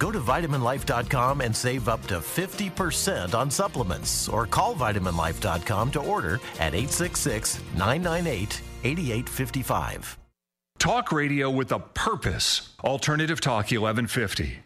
[0.00, 6.40] Go to vitaminlife.com and save up to 50% on supplements or call vitaminlife.com to order
[6.58, 10.18] at 866 998 8855.
[10.78, 12.74] Talk radio with a purpose.
[12.82, 14.60] Alternative Talk 1150.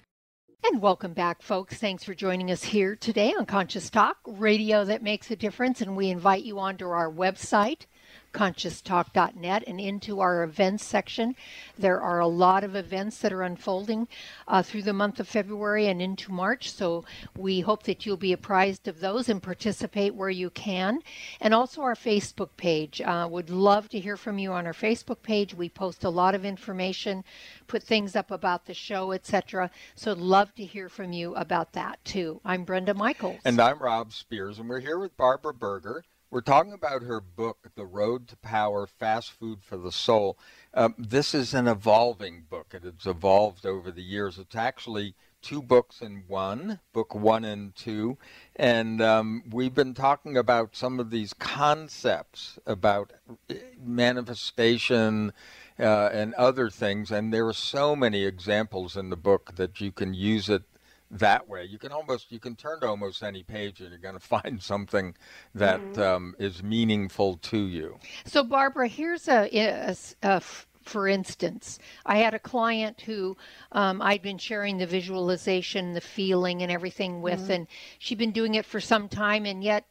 [0.66, 1.76] And welcome back, folks.
[1.78, 5.80] Thanks for joining us here today on Conscious Talk, radio that makes a difference.
[5.80, 7.86] And we invite you onto our website,
[8.34, 11.34] conscioustalk.net and into our events section.
[11.78, 14.08] There are a lot of events that are unfolding
[14.48, 16.70] uh, through the month of February and into March.
[16.72, 17.04] So
[17.36, 21.00] we hope that you'll be apprised of those and participate where you can.
[21.40, 23.00] And also our Facebook page.
[23.00, 25.54] Uh, would love to hear from you on our Facebook page.
[25.54, 27.24] We post a lot of information,
[27.68, 29.70] put things up about the show, etc.
[29.94, 32.40] So love to hear from you about that too.
[32.44, 33.38] I'm Brenda Michaels.
[33.44, 36.04] And I'm Rob Spears, and we're here with Barbara Berger
[36.34, 40.36] We're talking about her book, The Road to Power Fast Food for the Soul.
[40.74, 42.74] Um, this is an evolving book.
[42.74, 44.36] It has evolved over the years.
[44.36, 48.18] It's actually two books in one, book one and two.
[48.56, 53.12] And um, we've been talking about some of these concepts about
[53.48, 55.32] eh, manifestation
[55.78, 57.12] uh, and other things.
[57.12, 60.64] And there are so many examples in the book that you can use it
[61.10, 61.64] that way.
[61.64, 64.62] You can almost you can turn to almost any page and you're going to find
[64.62, 65.14] something
[65.54, 66.02] that mm-hmm.
[66.02, 67.98] um, is meaningful to you.
[68.24, 70.42] So Barbara, here's a, a, a
[70.84, 73.36] for instance, I had a client who
[73.72, 77.52] um, I'd been sharing the visualization, the feeling, and everything with, mm-hmm.
[77.52, 79.86] and she'd been doing it for some time, and yet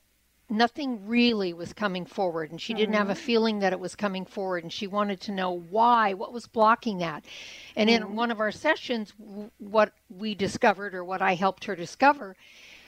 [0.49, 2.79] nothing really was coming forward and she mm-hmm.
[2.81, 3.25] didn't have a mm-hmm.
[3.25, 6.97] feeling that it was coming forward and she wanted to know why what was blocking
[6.97, 7.23] that
[7.75, 8.03] and mm-hmm.
[8.03, 9.13] in one of our sessions
[9.57, 12.35] what we discovered or what i helped her discover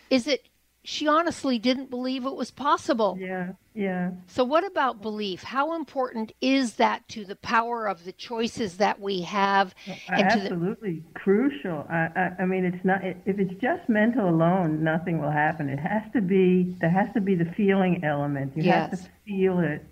[0.09, 0.39] is that
[0.85, 3.17] she honestly didn't believe it was possible.
[3.19, 4.11] Yeah, yeah.
[4.27, 5.43] So, what about belief?
[5.43, 9.73] How important is that to the power of the choices that we have?
[10.07, 11.19] And Absolutely the...
[11.19, 11.85] crucial.
[11.89, 13.03] I, I, I, mean, it's not.
[13.03, 15.69] If it's just mental alone, nothing will happen.
[15.69, 16.75] It has to be.
[16.79, 18.53] There has to be the feeling element.
[18.55, 18.91] You yes.
[18.91, 19.83] have to feel it.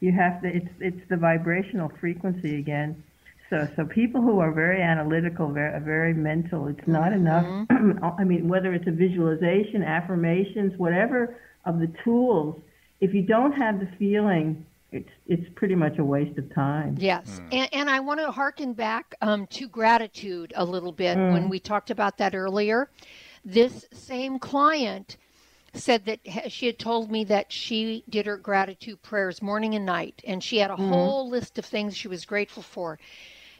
[0.00, 0.48] You have to.
[0.48, 3.02] It's it's the vibrational frequency again.
[3.48, 7.44] So, so people who are very analytical, very, very mental, it's not enough.
[7.44, 8.04] Mm-hmm.
[8.18, 12.60] I mean, whether it's a visualization, affirmations, whatever of the tools,
[13.00, 16.96] if you don't have the feeling, it's it's pretty much a waste of time.
[16.98, 17.48] Yes, mm.
[17.52, 21.32] and, and I want to harken back um, to gratitude a little bit mm.
[21.32, 22.88] when we talked about that earlier.
[23.44, 25.16] This same client
[25.74, 26.20] said that
[26.50, 30.58] she had told me that she did her gratitude prayers morning and night, and she
[30.58, 30.88] had a mm.
[30.88, 32.98] whole list of things she was grateful for.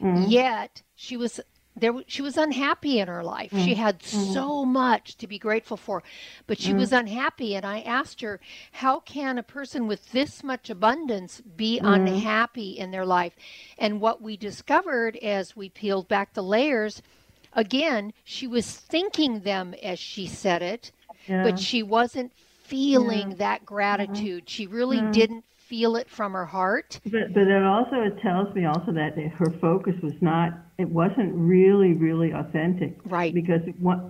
[0.01, 0.29] Mm-hmm.
[0.29, 1.39] Yet she was
[1.79, 3.51] there she was unhappy in her life.
[3.51, 3.65] Mm-hmm.
[3.65, 4.33] She had mm-hmm.
[4.33, 6.03] so much to be grateful for,
[6.47, 6.79] but she mm-hmm.
[6.79, 8.39] was unhappy and I asked her,
[8.73, 11.87] "How can a person with this much abundance be mm-hmm.
[11.87, 13.33] unhappy in their life?"
[13.77, 17.01] And what we discovered as we peeled back the layers,
[17.53, 20.91] again, she was thinking them as she said it,
[21.27, 21.43] yeah.
[21.43, 22.31] but she wasn't
[22.63, 23.37] feeling yeah.
[23.37, 24.49] that gratitude.
[24.49, 26.99] She really didn't feel it from her heart.
[27.03, 31.33] But but it also it tells me also that her focus was not it wasn't
[31.33, 32.97] really really authentic.
[33.05, 33.33] Right.
[33.33, 33.61] Because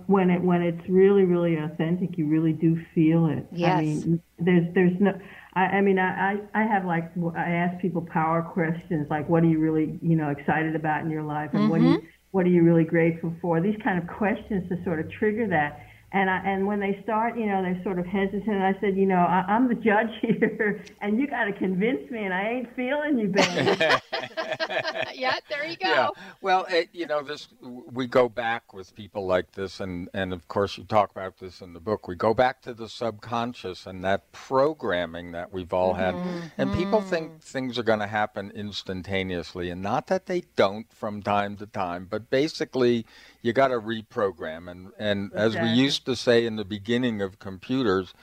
[0.06, 3.46] when it when it's really really authentic, you really do feel it.
[3.52, 3.78] Yes.
[3.78, 5.18] I mean, there's there's no.
[5.54, 9.46] I, I mean, I, I have like I ask people power questions like, what are
[9.46, 11.70] you really you know excited about in your life, and mm-hmm.
[11.70, 13.60] what are you what are you really grateful for?
[13.60, 17.36] These kind of questions to sort of trigger that and I, and when they start,
[17.36, 18.62] you know, they're sort of hesitant.
[18.62, 22.24] I said, you know, I, I'm the judge here, and you got to convince me,
[22.24, 23.76] and I ain't feeling you, baby.
[25.14, 25.88] yeah, there you go.
[25.88, 26.08] Yeah.
[26.40, 30.48] Well, it, you know, this we go back with people like this, and and of
[30.48, 32.08] course you talk about this in the book.
[32.08, 36.40] We go back to the subconscious and that programming that we've all had, mm-hmm.
[36.56, 37.38] and people think mm-hmm.
[37.40, 42.06] things are going to happen instantaneously, and not that they don't from time to time,
[42.08, 43.04] but basically
[43.42, 44.70] you got to reprogram.
[44.70, 48.14] And, and as we used to say in the beginning of computers,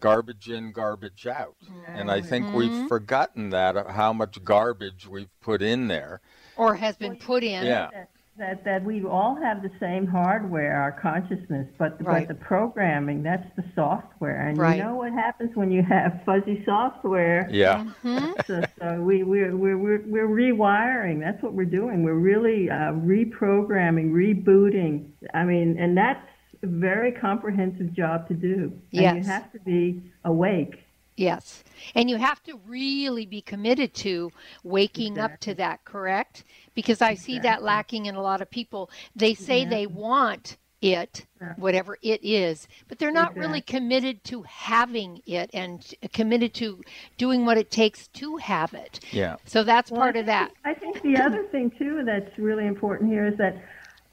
[0.00, 1.56] garbage in, garbage out.
[1.64, 1.96] Mm-hmm.
[1.96, 2.56] And I think mm-hmm.
[2.56, 6.20] we've forgotten that, uh, how much garbage we've put in there.
[6.56, 7.64] Or has been put in.
[7.64, 7.88] Yeah
[8.38, 12.26] that that we all have the same hardware, our consciousness, but right.
[12.26, 14.76] but the programming that's the software, and right.
[14.76, 17.48] you know what happens when you have fuzzy software.
[17.50, 17.84] Yeah.
[18.02, 18.32] Mm-hmm.
[18.46, 21.20] so, so we we're, we're we're we're rewiring.
[21.20, 22.02] That's what we're doing.
[22.02, 25.10] We're really uh, reprogramming, rebooting.
[25.34, 26.26] I mean, and that's
[26.62, 28.72] a very comprehensive job to do.
[28.90, 29.14] Yes.
[29.14, 31.62] And you have to be awake Yes.
[31.94, 34.30] And you have to really be committed to
[34.64, 35.34] waking exactly.
[35.34, 36.44] up to that, correct?
[36.74, 37.34] Because I exactly.
[37.34, 38.90] see that lacking in a lot of people.
[39.14, 39.68] They say yeah.
[39.68, 43.40] they want it, whatever it is, but they're not exactly.
[43.40, 46.82] really committed to having it and committed to
[47.16, 48.98] doing what it takes to have it.
[49.12, 49.36] Yeah.
[49.46, 50.50] So that's well, part of that.
[50.64, 53.62] I think the other thing too that's really important here is that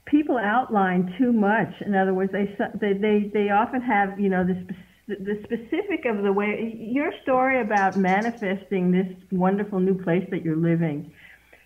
[0.06, 1.74] people outline too much.
[1.82, 4.64] In other words, they they they, they often have you know this
[5.08, 10.56] the, specific of the way your story about manifesting this wonderful new place that you're
[10.56, 11.12] living,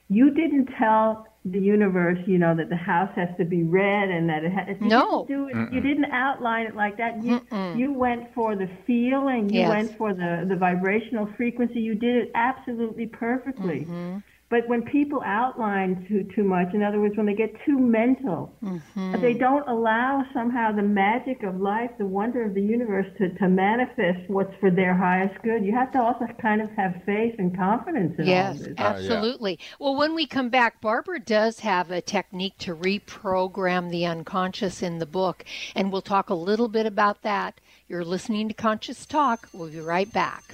[0.09, 4.29] you didn't tell the universe, you know, that the house has to be red and
[4.29, 4.77] that it has.
[4.79, 7.21] You no, didn't do it, you didn't outline it like that.
[7.23, 7.77] You Mm-mm.
[7.77, 9.49] you went for the feeling.
[9.49, 9.69] You yes.
[9.69, 11.79] went for the the vibrational frequency.
[11.79, 13.81] You did it absolutely perfectly.
[13.89, 14.17] Mm-hmm.
[14.53, 18.55] But when people outline too too much, in other words, when they get too mental,
[18.63, 19.19] mm-hmm.
[19.19, 23.49] they don't allow somehow the magic of life, the wonder of the universe to, to
[23.49, 25.65] manifest what's for their highest good.
[25.65, 28.73] You have to also kind of have faith and confidence in yes, all this.
[28.77, 29.53] absolutely.
[29.53, 29.75] Uh, yeah.
[29.79, 34.99] Well, when we come back, Barbara does have a technique to reprogram the unconscious in
[34.99, 35.43] the book,
[35.75, 37.59] and we'll talk a little bit about that.
[37.87, 39.49] You're listening to Conscious Talk.
[39.51, 40.53] We'll be right back.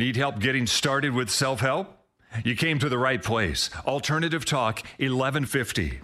[0.00, 1.94] Need help getting started with self help?
[2.42, 3.68] You came to the right place.
[3.84, 6.00] Alternative Talk 1150.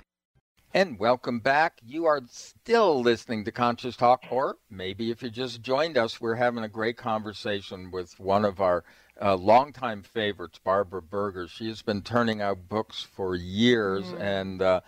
[0.74, 1.80] And welcome back.
[1.82, 6.34] You are still listening to Conscious Talk, or maybe if you just joined us, we're
[6.34, 8.84] having a great conversation with one of our
[9.18, 11.48] uh, longtime favorites, Barbara Berger.
[11.48, 14.20] She has been turning out books for years, mm.
[14.20, 14.80] and uh,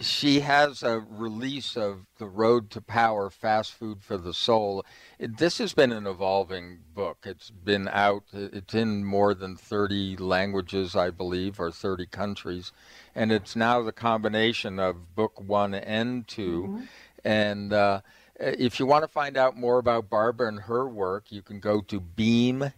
[0.00, 4.84] she has a release of The Road to Power Fast Food for the Soul.
[5.18, 7.18] This has been an evolving book.
[7.24, 12.72] It's been out, it's in more than 30 languages, I believe, or 30 countries.
[13.14, 16.84] And it's now the combination of book one and 2 mm-hmm.
[17.24, 18.02] And uh,
[18.36, 21.80] if you want to find out more about Barbara and her work, you can go
[21.80, 22.72] to beamteam.com.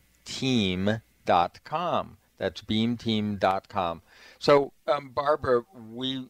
[2.38, 4.02] That's beamteam.com.
[4.38, 6.28] So, um, Barbara, we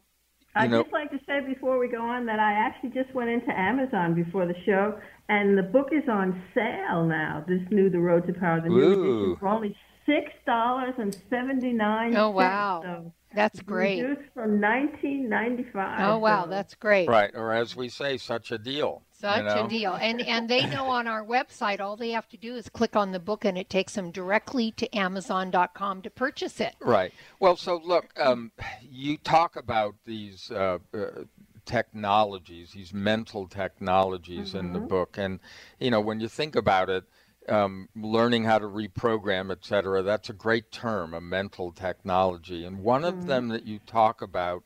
[0.59, 3.51] I'd just like to say before we go on that I actually just went into
[3.51, 4.99] Amazon before the show,
[5.29, 7.43] and the book is on sale now.
[7.47, 11.71] This new The Road to Power, the new edition, for only six dollars and seventy
[11.73, 12.15] nine.
[12.15, 12.81] Oh wow!
[12.83, 14.01] So that's great.
[14.01, 16.01] Reduced from nineteen ninety five.
[16.01, 16.49] Oh wow, so.
[16.49, 17.07] that's great.
[17.07, 19.03] Right, or as we say, such a deal.
[19.19, 19.65] Such you know?
[19.65, 19.93] a deal.
[19.95, 23.11] And and they know on our website all they have to do is click on
[23.11, 26.75] the book and it takes them directly to amazon.com to purchase it.
[26.79, 27.13] Right.
[27.39, 28.51] Well, so look, um,
[28.81, 31.23] you talk about these uh, uh,
[31.65, 34.59] technologies, these mental technologies mm-hmm.
[34.59, 34.87] in the mm-hmm.
[34.87, 35.39] book and
[35.79, 37.03] you know, when you think about it,
[37.49, 42.63] um, learning how to reprogram, et cetera, that's a great term, a mental technology.
[42.63, 43.19] And one mm-hmm.
[43.19, 44.63] of them that you talk about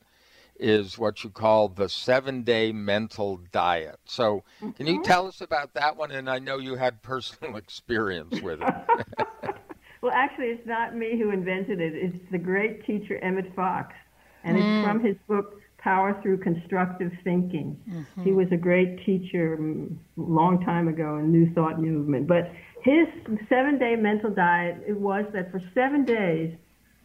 [0.58, 3.98] is what you call the seven day mental diet.
[4.04, 4.70] So, mm-hmm.
[4.70, 5.02] can you mm-hmm.
[5.02, 6.10] tell us about that one?
[6.10, 8.74] And I know you had personal experience with it.
[10.00, 13.94] well, actually, it's not me who invented it, it's the great teacher Emmett Fox.
[14.44, 14.60] And mm.
[14.60, 17.78] it's from his book, Power Through Constructive Thinking.
[17.88, 18.24] Mm-hmm.
[18.24, 22.26] He was a great teacher a mm, long time ago in New Thought Movement.
[22.26, 22.50] But
[22.82, 23.06] his
[23.48, 26.54] seven day mental diet, it was that for seven days,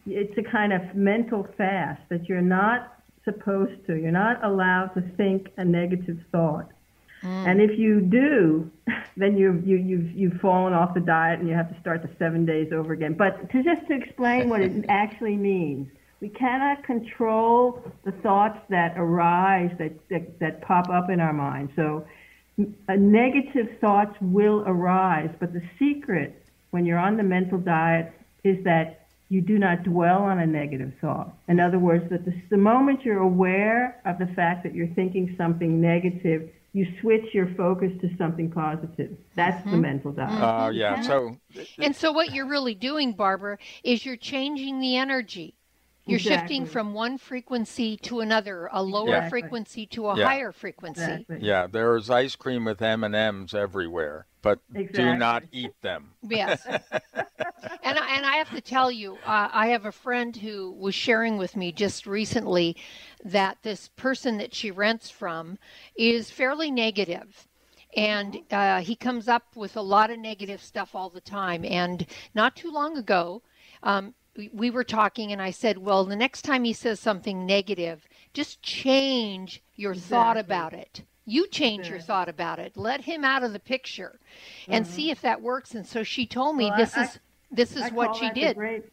[0.06, 2.99] it's a kind of mental fast that you're not
[3.32, 3.94] supposed to.
[3.94, 6.70] You're not allowed to think a negative thought.
[7.22, 7.46] Mm.
[7.46, 8.70] And if you do,
[9.16, 12.10] then you you you've you've fallen off the diet and you have to start the
[12.18, 13.14] seven days over again.
[13.14, 15.88] But to just to explain what it actually means,
[16.20, 21.70] we cannot control the thoughts that arise that that, that pop up in our mind.
[21.76, 22.06] So,
[22.88, 28.12] uh, negative thoughts will arise, but the secret when you're on the mental diet
[28.44, 28.99] is that
[29.30, 31.32] you do not dwell on a negative thought.
[31.48, 35.34] In other words, that the, the moment you're aware of the fact that you're thinking
[35.38, 39.16] something negative, you switch your focus to something positive.
[39.36, 39.70] That's mm-hmm.
[39.70, 40.32] the mental diet.
[40.32, 41.00] Oh, uh, yeah.
[41.02, 41.36] So,
[41.78, 45.54] and so what you're really doing, Barbara, is you're changing the energy.
[46.06, 46.56] You're Exactly.
[46.56, 49.42] shifting from one frequency to another, a lower Exactly.
[49.42, 50.24] frequency to a Yeah.
[50.26, 51.02] higher frequency.
[51.02, 51.38] Exactly.
[51.40, 54.58] Yeah, there is ice cream with M and M's everywhere, but
[54.92, 56.10] do not eat them.
[56.22, 56.64] Yes.
[56.66, 60.94] and I, and I have to tell you, uh, I have a friend who was
[60.94, 62.76] sharing with me just recently
[63.24, 65.58] that this person that she rents from
[65.94, 67.46] is fairly negative.
[67.96, 71.64] And uh, he comes up with a lot of negative stuff all the time.
[71.64, 73.42] And not too long ago,
[73.82, 77.44] um, we, we were talking, and I said, Well, the next time he says something
[77.44, 81.02] negative, just change your thought about it.
[81.30, 82.76] You change your thought about it.
[82.76, 84.18] Let him out of the picture,
[84.68, 84.94] and mm-hmm.
[84.94, 85.74] see if that works.
[85.74, 87.18] And so she told me Well, this I- is
[87.52, 88.56] this is I what she that the did.
[88.56, 88.84] great,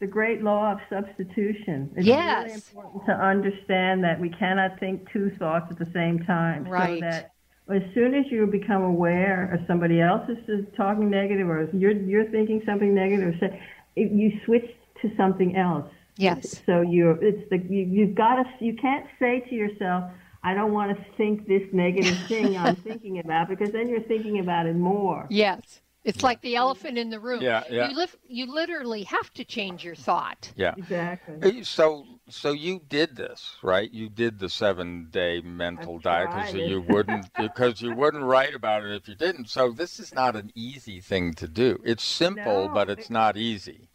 [0.00, 1.90] the great law of substitution.
[1.96, 2.44] It's Yes.
[2.44, 6.64] really important to understand that we cannot think two thoughts at the same time.
[6.64, 7.00] Right.
[7.00, 7.32] So that
[7.70, 12.30] as soon as you become aware of somebody else is talking negative or you're you're
[12.30, 13.60] thinking something negative, say,
[13.96, 14.64] you switch
[15.02, 15.90] to something else.
[16.16, 16.62] Yes.
[16.66, 20.10] So you're it's the you, you've got to you can't say to yourself.
[20.42, 24.38] I don't want to think this negative thing I'm thinking about because then you're thinking
[24.38, 25.26] about it more.
[25.30, 25.80] Yes.
[26.04, 27.42] It's like the elephant in the room.
[27.42, 27.90] Yeah, yeah.
[27.90, 30.50] You live, you literally have to change your thought.
[30.56, 30.74] Yeah.
[30.78, 31.64] Exactly.
[31.64, 33.92] So, so you did this, right?
[33.92, 38.84] You did the seven-day mental diet because tried you wouldn't because you wouldn't write about
[38.84, 39.50] it if you didn't.
[39.50, 41.78] So this is not an easy thing to do.
[41.84, 43.88] It's simple, No, but it's not easy.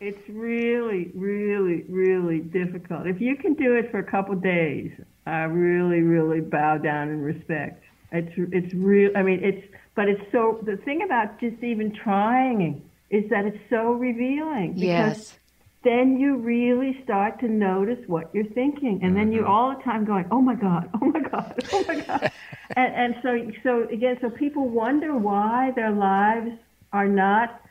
[0.00, 3.06] It's really, really, really difficult.
[3.06, 4.90] If you can do it for a couple days,
[5.30, 7.84] I really, really bow down in respect.
[8.12, 9.12] It's it's real.
[9.16, 10.60] I mean, it's but it's so.
[10.62, 14.74] The thing about just even trying is that it's so revealing.
[14.74, 15.36] Because Yes.
[15.82, 19.50] Then you really start to notice what you're thinking, and then you're mm-hmm.
[19.50, 20.90] all the time going, "Oh my God!
[21.00, 21.58] Oh my God!
[21.72, 22.30] Oh my God!"
[22.76, 26.50] and and so so again, so people wonder why their lives
[26.92, 27.62] are not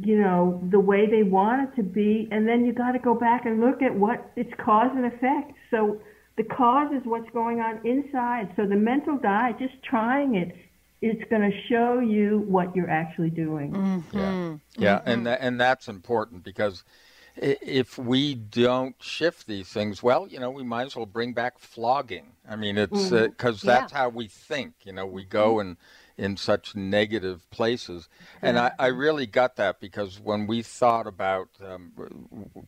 [0.00, 3.14] you know, the way they want it to be, and then you got to go
[3.14, 5.52] back and look at what it's cause and effect.
[5.70, 6.00] So
[6.36, 8.52] the cause is what's going on inside.
[8.56, 10.56] So the mental diet, just trying it,
[11.00, 13.72] it's going to show you what you're actually doing.
[13.72, 14.54] Mm-hmm.
[14.80, 15.08] Yeah, mm-hmm.
[15.08, 16.84] and tha- and that's important because
[17.36, 21.58] if we don't shift these things, well, you know, we might as well bring back
[21.58, 22.32] flogging.
[22.48, 23.26] I mean, it's uh, mm-hmm.
[23.30, 23.80] because Yeah.
[23.80, 24.74] that's how we think.
[24.84, 25.70] You know, we go mm-hmm.
[25.70, 25.76] in
[26.16, 28.08] in such negative places,
[28.40, 31.92] and I, I really got that because when we thought about um,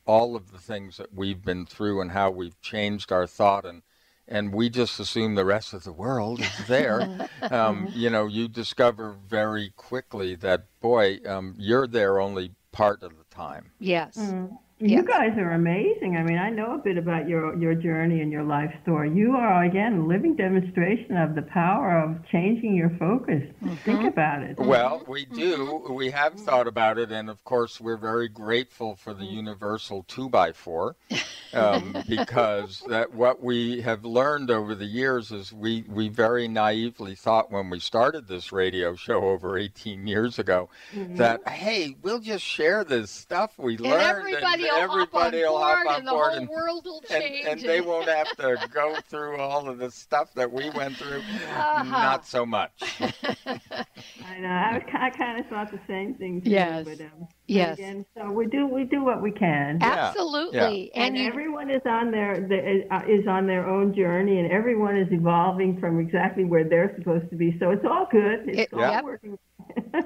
[0.06, 3.82] all of the things that we've been through and how we've changed our thought and
[4.26, 7.28] and we just assume the rest of the world is there.
[7.50, 13.18] um, you know, you discover very quickly that boy, um, you're there only part of
[13.18, 13.72] the time.
[13.78, 14.16] Yes.
[14.16, 14.56] Mm.
[14.80, 16.16] You guys are amazing.
[16.16, 19.10] I mean, I know a bit about your your journey and your life story.
[19.14, 23.42] You are again a living demonstration of the power of changing your focus.
[23.84, 24.58] Think about it.
[24.58, 25.86] Well, we do.
[25.90, 30.28] We have thought about it, and of course, we're very grateful for the universal two
[30.28, 30.96] by four,
[31.54, 37.14] um, because that what we have learned over the years is we we very naively
[37.14, 41.16] thought when we started this radio show over 18 years ago Mm-hmm.
[41.16, 45.52] that hey, we'll just share this stuff we And learned, everybody will everybody hop on
[45.52, 47.46] will hop board on and the board whole and- world will and, change.
[47.46, 51.18] and they won't have to go through all of the stuff that we went through.
[51.18, 51.82] Uh-huh.
[51.84, 52.72] Not so much.
[53.00, 54.48] I know.
[54.48, 56.42] I, I kind of thought the same thing.
[56.42, 56.84] Too, Yes.
[56.86, 57.78] But, um, Yes.
[57.78, 59.78] Again, so we do we do what we can.
[59.82, 60.90] Absolutely.
[60.94, 64.50] And, And you- everyone is on their the- uh, is on their own journey, and
[64.50, 67.54] everyone is evolving from exactly where they're supposed to be.
[67.58, 68.48] So it's all good.
[68.48, 69.04] It's It- all yep.
[69.04, 69.38] working.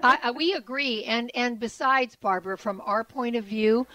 [0.02, 1.04] I, I, we agree.
[1.04, 3.86] And and besides, Barbara, from our point of view,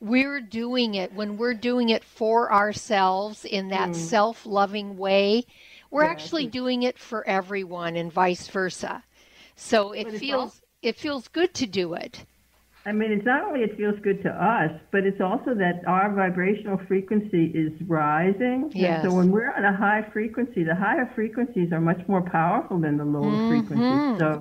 [0.00, 3.94] we're doing it when we're doing it for ourselves in that Mm.
[3.94, 5.44] self-loving way.
[5.90, 9.04] We're Yeah, actually doing it for everyone, and vice versa.
[9.56, 12.24] So it feels it feels good to do it.
[12.86, 16.14] I mean, it's not only it feels good to us, but it's also that our
[16.14, 18.72] vibrational frequency is rising.
[18.78, 19.02] And Yes.
[19.02, 22.96] So when we're on a high frequency, the higher frequencies are much more powerful than
[22.96, 23.46] the lower Mhm.
[23.48, 24.02] frequencies.
[24.18, 24.40] So,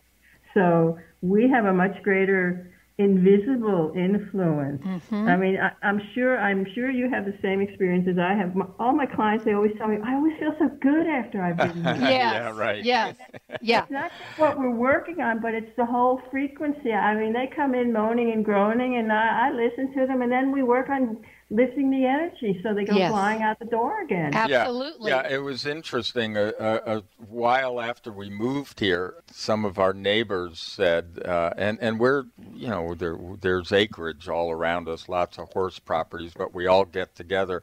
[0.54, 4.82] so we have a much greater invisible influence.
[4.84, 5.28] Mhm.
[5.28, 8.56] I mean, I, I'm sure I'm sure you have the same experience as I have.
[8.56, 11.58] My, all my clients they always tell me, I always feel so good after I've
[11.58, 12.10] been here.
[12.12, 12.84] yeah, right.
[12.84, 13.18] Yes.
[13.62, 13.82] Yeah.
[13.84, 16.92] It's not just what we're working on, but it's the whole frequency.
[16.92, 20.32] I mean, they come in moaning and groaning, and I, I listen to them, and
[20.32, 21.18] then we work on
[21.52, 23.12] lifting the energy so they go Yes.
[23.12, 24.34] flying out the door again.
[24.34, 25.12] Absolutely.
[25.12, 26.38] Yeah, yeah it was interesting.
[26.38, 31.78] A, a, a while after we moved here, some of our neighbors said, uh, and
[31.82, 32.24] and we're
[32.54, 36.86] you know there there's acreage all around us, lots of horse properties, but we all
[36.86, 37.62] get together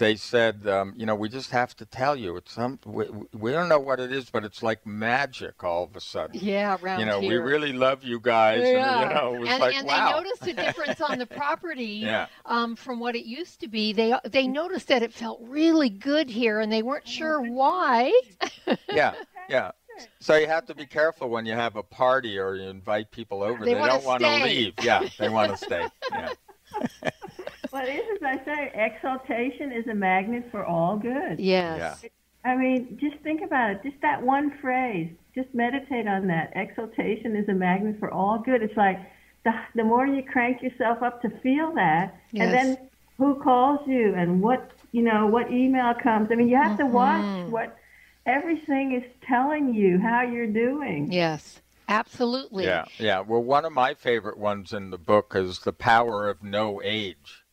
[0.00, 2.34] they said, um, you know, we just have to tell you.
[2.36, 5.94] It's some we, we don't know what it is, but it's like magic all of
[5.94, 6.40] a sudden.
[6.42, 7.42] Yeah, around You know, here.
[7.44, 8.62] we really love you guys.
[8.62, 9.02] Yeah.
[9.02, 10.06] And, you know, it was and, like, and wow.
[10.12, 12.28] they noticed a difference on the property Yeah.
[12.46, 13.92] um, from what it used to be.
[13.92, 18.10] They they noticed that it felt really good here, and they weren't sure why.
[18.88, 19.12] yeah,
[19.48, 19.70] yeah.
[20.18, 23.42] So you have to be careful when you have a party or you invite people
[23.42, 23.66] over.
[23.66, 24.72] They They, don't want to leave.
[24.82, 25.86] Yeah, they want to stay.
[26.10, 26.30] Yeah.
[27.70, 31.38] But it is, as I say, exaltation is a magnet for all good.
[31.38, 32.04] Yes.
[32.44, 33.82] I mean, just think about it.
[33.82, 35.10] Just that one phrase.
[35.34, 36.52] Just meditate on that.
[36.56, 38.62] Exaltation is a magnet for all good.
[38.62, 38.98] It's like
[39.44, 42.44] the the more you crank yourself up to feel that, Yes.
[42.44, 46.30] and then who calls you and what you know what email comes.
[46.32, 46.92] I mean, you have to mm-hmm.
[46.92, 47.76] watch what
[48.26, 51.12] everything is telling you how you're doing.
[51.12, 52.64] Yes, absolutely.
[52.64, 53.20] Yeah, yeah.
[53.20, 57.44] Well, one of my favorite ones in the book is the power of no age.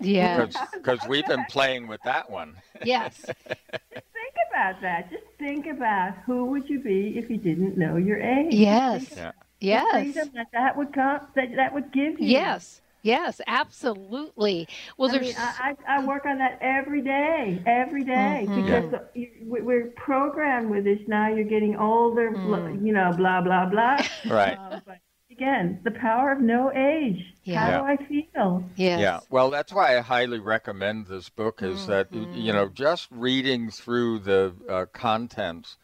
[0.00, 0.56] Yes.
[0.72, 2.56] Because we've been playing with that one.
[2.84, 3.14] Yes.
[3.46, 5.10] Think about that.
[5.10, 8.52] Just think about who would you be if you didn't know your age.
[8.52, 9.06] Yes.
[9.16, 9.32] Yeah.
[9.60, 10.14] Yes.
[10.34, 12.26] that that would come that that would give you.
[12.28, 12.80] Yes.
[13.02, 13.40] Yes.
[13.46, 14.68] Absolutely.
[14.98, 15.26] Well, I there's.
[15.28, 18.56] mean, I, I I work on that every day, every day, Mhm.
[18.64, 21.28] because the, you, we- we're programmed with this now.
[21.28, 24.00] You're getting older, blah, you know, blah blah blah.
[24.28, 24.58] Right.
[24.58, 24.98] Uh, but
[25.30, 27.24] again, the power of no age.
[27.50, 27.82] Yeah.
[27.82, 28.64] How do I feel?
[28.76, 29.00] yes.
[29.00, 31.62] Yeah, well, that's why I highly recommend this book.
[31.62, 32.40] Is that Mm-hmm.
[32.46, 35.76] you know just reading through the uh, contents,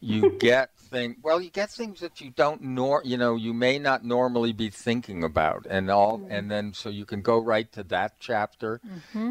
[0.00, 3.78] you get things, Well, you get things that you don't nor you know you may
[3.78, 6.32] not normally be thinking about, and all, Mm-hmm.
[6.34, 8.80] and then so you can go right to that chapter.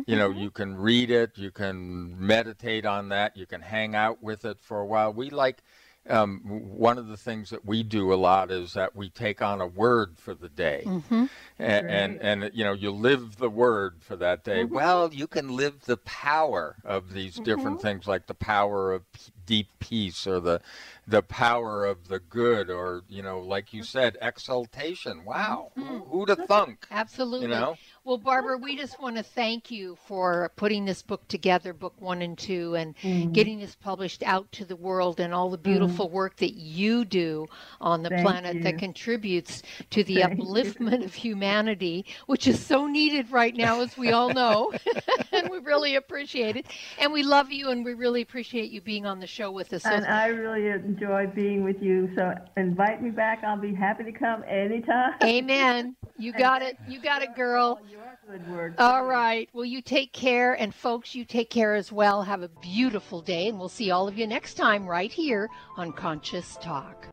[0.06, 4.24] You know, you can read it, you can meditate on that, you can hang out
[4.24, 5.14] with it for a while.
[5.14, 5.64] We like.
[6.08, 9.62] Um, one of the things that we do a lot is that we take on
[9.62, 10.84] a word for the day.
[10.86, 11.26] Mm-hmm.
[11.60, 14.64] and, and and you know you live the word for that day.
[14.64, 19.20] Well you can live the power of these different things like the power of p-
[19.46, 20.62] deep peace or the
[21.08, 25.26] the power of the good or you know like you said exaltation.
[25.26, 25.72] Wow.
[25.76, 27.48] Who, who'd have thunk Absolutely.
[27.48, 27.78] you know
[28.10, 32.24] Well, Barbara, we just want to thank you for putting this book together, book one
[32.24, 33.34] and two, and Mm-hmm.
[33.34, 37.46] getting this published out to the world and all the beautiful work that you do
[37.80, 40.44] on the Thank planet that contributes to the Thank you.
[40.44, 44.74] upliftment of humanity, which is so needed right now, as we all know.
[45.32, 46.66] and we really appreciate it.
[46.98, 49.84] And we love you, and we really appreciate you being on the show with us.
[49.84, 52.10] So And I really enjoy being with you.
[52.16, 53.44] So invite me back.
[53.44, 55.14] I'll be happy to come anytime.
[55.22, 55.96] Amen.
[56.18, 56.78] You got it.
[56.88, 57.80] You got it, girl.
[58.00, 58.74] Your good work.
[58.78, 59.50] All right.
[59.52, 60.54] Well, you take care.
[60.54, 62.24] And folks, you take care as well.
[62.24, 63.50] Have a beautiful day.
[63.50, 67.08] And we'll see all of you next time right here on Conscious Talk.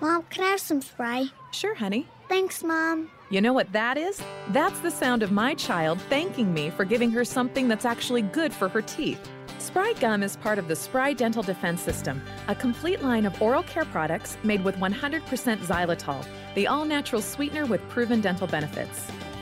[0.00, 1.30] Mom, can I have some spray?
[1.52, 2.06] Sure, honey.
[2.28, 3.10] Thanks, Mom.
[3.30, 4.20] You know what that is?
[4.48, 8.52] That's the sound of my child thanking me for giving her something that's actually good
[8.52, 9.20] for her teeth.
[9.58, 13.62] Spry Gum is part of the Spry Dental Defense System, a complete line of oral
[13.64, 15.20] care products made with 100%
[15.58, 19.10] xylitol, the all natural sweetener with proven dental benefits.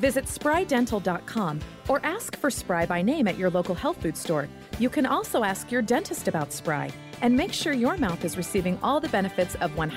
[0.00, 4.48] Visit sprydental.com or ask for Spry by name at your local health food store.
[4.78, 6.90] You can also ask your dentist about Spry
[7.22, 9.88] and make sure your mouth is receiving all the benefits of 100%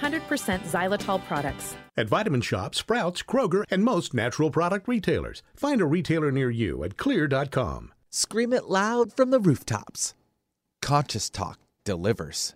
[0.61, 1.75] xylitol products.
[1.97, 5.43] At Vitamin Shoppe, Sprouts, Kroger, and most natural product retailers.
[5.53, 7.91] Find a retailer near you at xlear.com.
[8.09, 10.13] Scream it loud from the rooftops.
[10.81, 12.55] Conscious Talk delivers.